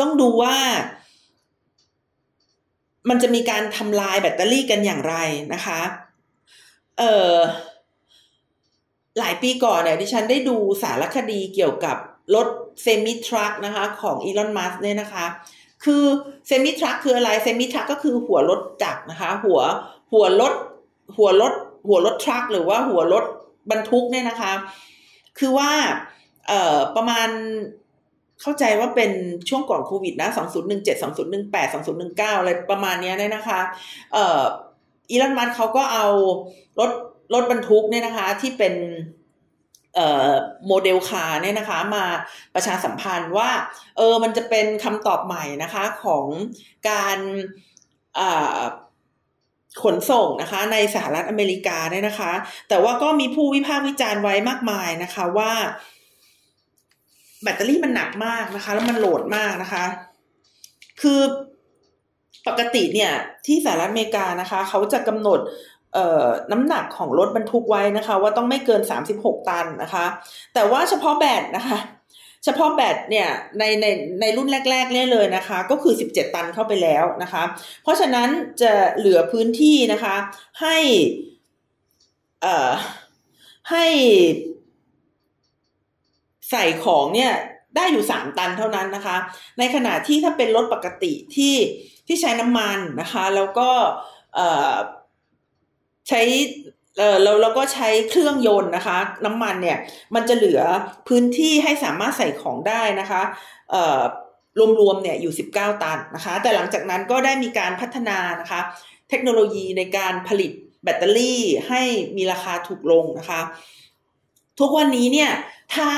[0.00, 0.56] ต้องดูว่า
[3.08, 5.14] มันจะมีการทำลายแบตเตอรี่กันอย่างไร
[5.54, 5.80] นะคะ
[6.98, 7.02] เอ
[7.34, 7.36] อ
[9.18, 11.96] หลายปีก่อนเนี่ยดิฉันได้ดูสารคดีเกี่ยวกับ
[12.34, 12.48] รถ
[12.82, 15.26] เซมิทรัคนะคะของอีลอนมัสเนี่ยนะคะ
[15.84, 16.04] คือ
[16.46, 19.60] เซมิทรัคคืออะไรเซมิทรัคก็คือหัวรถจักรนะคะ หัว
[20.12, 20.54] หัวรถ
[21.16, 21.52] หัวรถ
[21.88, 23.24] หัวรถทรัคหรือว่าหัวรถ
[23.70, 24.52] บรรทุกเนี่ยนะคะ
[25.38, 25.70] คือว่า
[26.48, 27.28] เอ่อประมาณ
[28.42, 29.10] เข้าใจว่าเป็น
[29.48, 30.28] ช่วงก่อนโควิดนะ
[30.66, 31.02] 2017
[31.32, 31.74] 2018
[32.14, 33.60] 2019 อะไรประมาณนี้เนี่ยนะคะ
[34.12, 34.42] เอ่อ
[35.10, 36.06] อีลอนมัสเขาก็เอา
[36.78, 36.90] รถ
[37.34, 38.74] รถบรรทุกเนี่ยนะคะ ที่เป็น
[39.94, 42.04] model car เนี่ยนะคะมา
[42.54, 43.50] ประชาสัมพันธ์ว่า
[43.96, 46.26] เออมันจะเป็นคำตอบใหม่นะคะของ
[46.88, 47.18] การ
[49.82, 52.32] ขนส่งนะคะ ในสหรัฐอเมริกาเนี่ยนะคะ
[52.68, 55.52] แต่ว่าก็มีผู้วิพากษ์วิจารณ์ไว้มากมายนะคะว่า
[57.42, 59.84] แบตเตอรี่มันหนักมากนะคะ แล้วมัน load มากนะคะ
[61.02, 61.20] คือ
[62.46, 63.12] ปกติเนี่ย
[63.46, 65.40] ที่สหรัฐอเมริกานะคะ เขาจะกำหนด
[66.52, 70.06] น้ำหนักของรถบรรทุกไว้นะคะ ว่าต้องไม่เกินสามสิบหกตันนะคะ
[70.54, 71.78] แต่ว่าเฉพาะแบตนะคะ
[72.44, 73.28] เฉพาะแบตเนี่ย
[73.58, 73.86] ในใน
[74.20, 77.42] ในรุ่นแรกๆเนี่ยเลยนะคะ ก็คือ 17 ตันเข้าไปแล้วนะคะ
[77.82, 78.28] เพราะฉะนั้น
[78.62, 80.14] จะเหลือพื้นที่นะคะ
[80.62, 80.78] ให้
[82.42, 82.70] เอ่อ
[83.70, 83.86] ให้
[86.50, 87.32] ใส่ของเนี่ย
[87.76, 89.16] ได้อยู่ 3 ตันเท่านั้นนะคะ
[89.58, 91.54] ในขณะที่ถ้าเป็นรถปกติที่
[92.06, 93.70] ที่ใช้น้ำมันนะคะ แล้วก็
[96.08, 96.20] ใช้
[96.98, 99.78] เออเราเราก็ใช้เครื่องยนต์นะคะ น้ำมันเนี่ย
[100.14, 100.60] มันจะเหลือ
[101.08, 103.22] พื้นที่ให้สามารถใส่ของได้นะคะ
[103.70, 104.00] เอ่อ
[104.80, 108.60] รวมๆเนี่ยอยู่ 19 ตันนะคะ แต่หลังจากนั้นก็ได้มีการพัฒนานะคะ
[109.10, 110.50] เทคโนโลยีในการผลิต
[110.84, 111.82] แบตเตอรี่ให้
[112.16, 113.40] มีราคาถูกลงนะคะ
[114.60, 115.30] ทุกวันนี้เนี่ย
[115.74, 115.90] ถ้า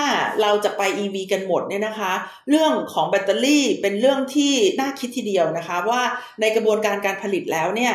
[0.42, 2.12] เราจะไป EV กันหมดเนี่ยนะคะ
[2.50, 6.02] เรื่องของแบตเตอรี่เป็นเรื่องที่น่าคิดทีเดียวนะคะ ว่า
[6.40, 7.94] ในกระบวนการการผลิตแล้วเนี่ย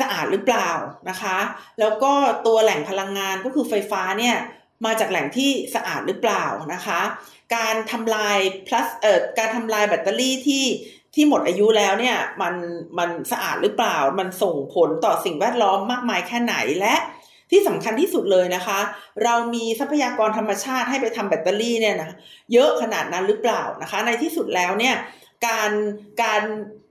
[0.00, 0.70] สะอาดหรือเปล่า
[1.10, 1.38] นะคะ
[1.80, 2.12] แล้วก็
[2.46, 4.36] ตัวแหล่งพลังงานก็คือไฟฟ้าเนี่ย
[4.84, 6.44] มาจากแหล่งที่สะอาดหรือเปล่า
[6.74, 7.00] นะคะ
[7.56, 10.64] การทำลาย plus เอ่อการทำลายแบตเตอรี่ที่
[11.14, 12.54] ที่หมดอายุแล้วเนี่ยมัน
[12.98, 16.94] มันสะอาดหรือเปล่า มันส่งผลต่อสิ่งแวดล้อมมากมายแค่ไหนและ
[17.50, 18.78] ที่สำคัญที่สุดเลยนะคะ
[19.24, 22.10] เรามีทรัพยากรธรรมชาติให้ไปทำแบตเตอรี่เนี่ยนะ
[22.52, 24.94] เยอะขนาดนั้นหรือเปล่านะคะ ในที่สุดแล้วเนี่ย
[25.46, 25.72] การ
[26.22, 26.42] การ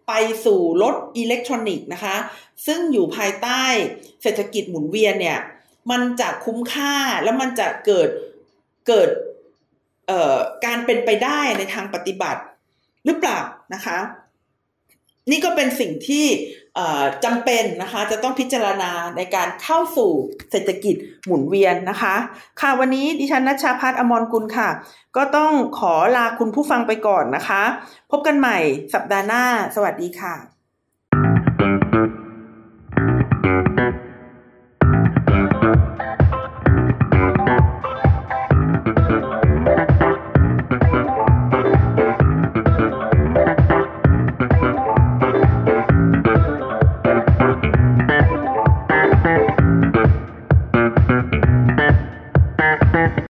[0.08, 0.14] ไป
[0.46, 2.16] สู่รถอิเล็กทรอนิกส์นะคะ
[2.66, 3.64] ซึ่งอยู่ภายใต้
[4.22, 5.40] เศรษฐกิจหมุนเวียนเนี่ย
[5.92, 8.10] มันจะคุ้มค่าแล้วมันจะเกิด
[8.88, 9.10] เกิด
[10.66, 12.42] การเป็นไปได้ในทางปฏิบัติ
[13.06, 13.40] หรือเปล่า
[13.74, 13.98] นะคะ
[15.32, 16.26] นี่ก็เป็นสิ่งที่
[17.26, 20.12] จำเป็นนะคะจะต้องพิจารณาในการเข้าสู่
[20.52, 22.16] เศรษฐกิจหมุนเวียนนะคะ
[22.62, 24.70] ค่ะวันนี้ดิฉันนัชชาพัฒอมรกุลค่ะ
[25.18, 27.64] ก็ต้องขอลาคุณผู้ฟังไปก่อนนะคะ
[28.12, 28.58] พบกันใหม่
[28.94, 29.44] สัปดาห์หน้า
[29.76, 30.36] สวัสดีค่ะ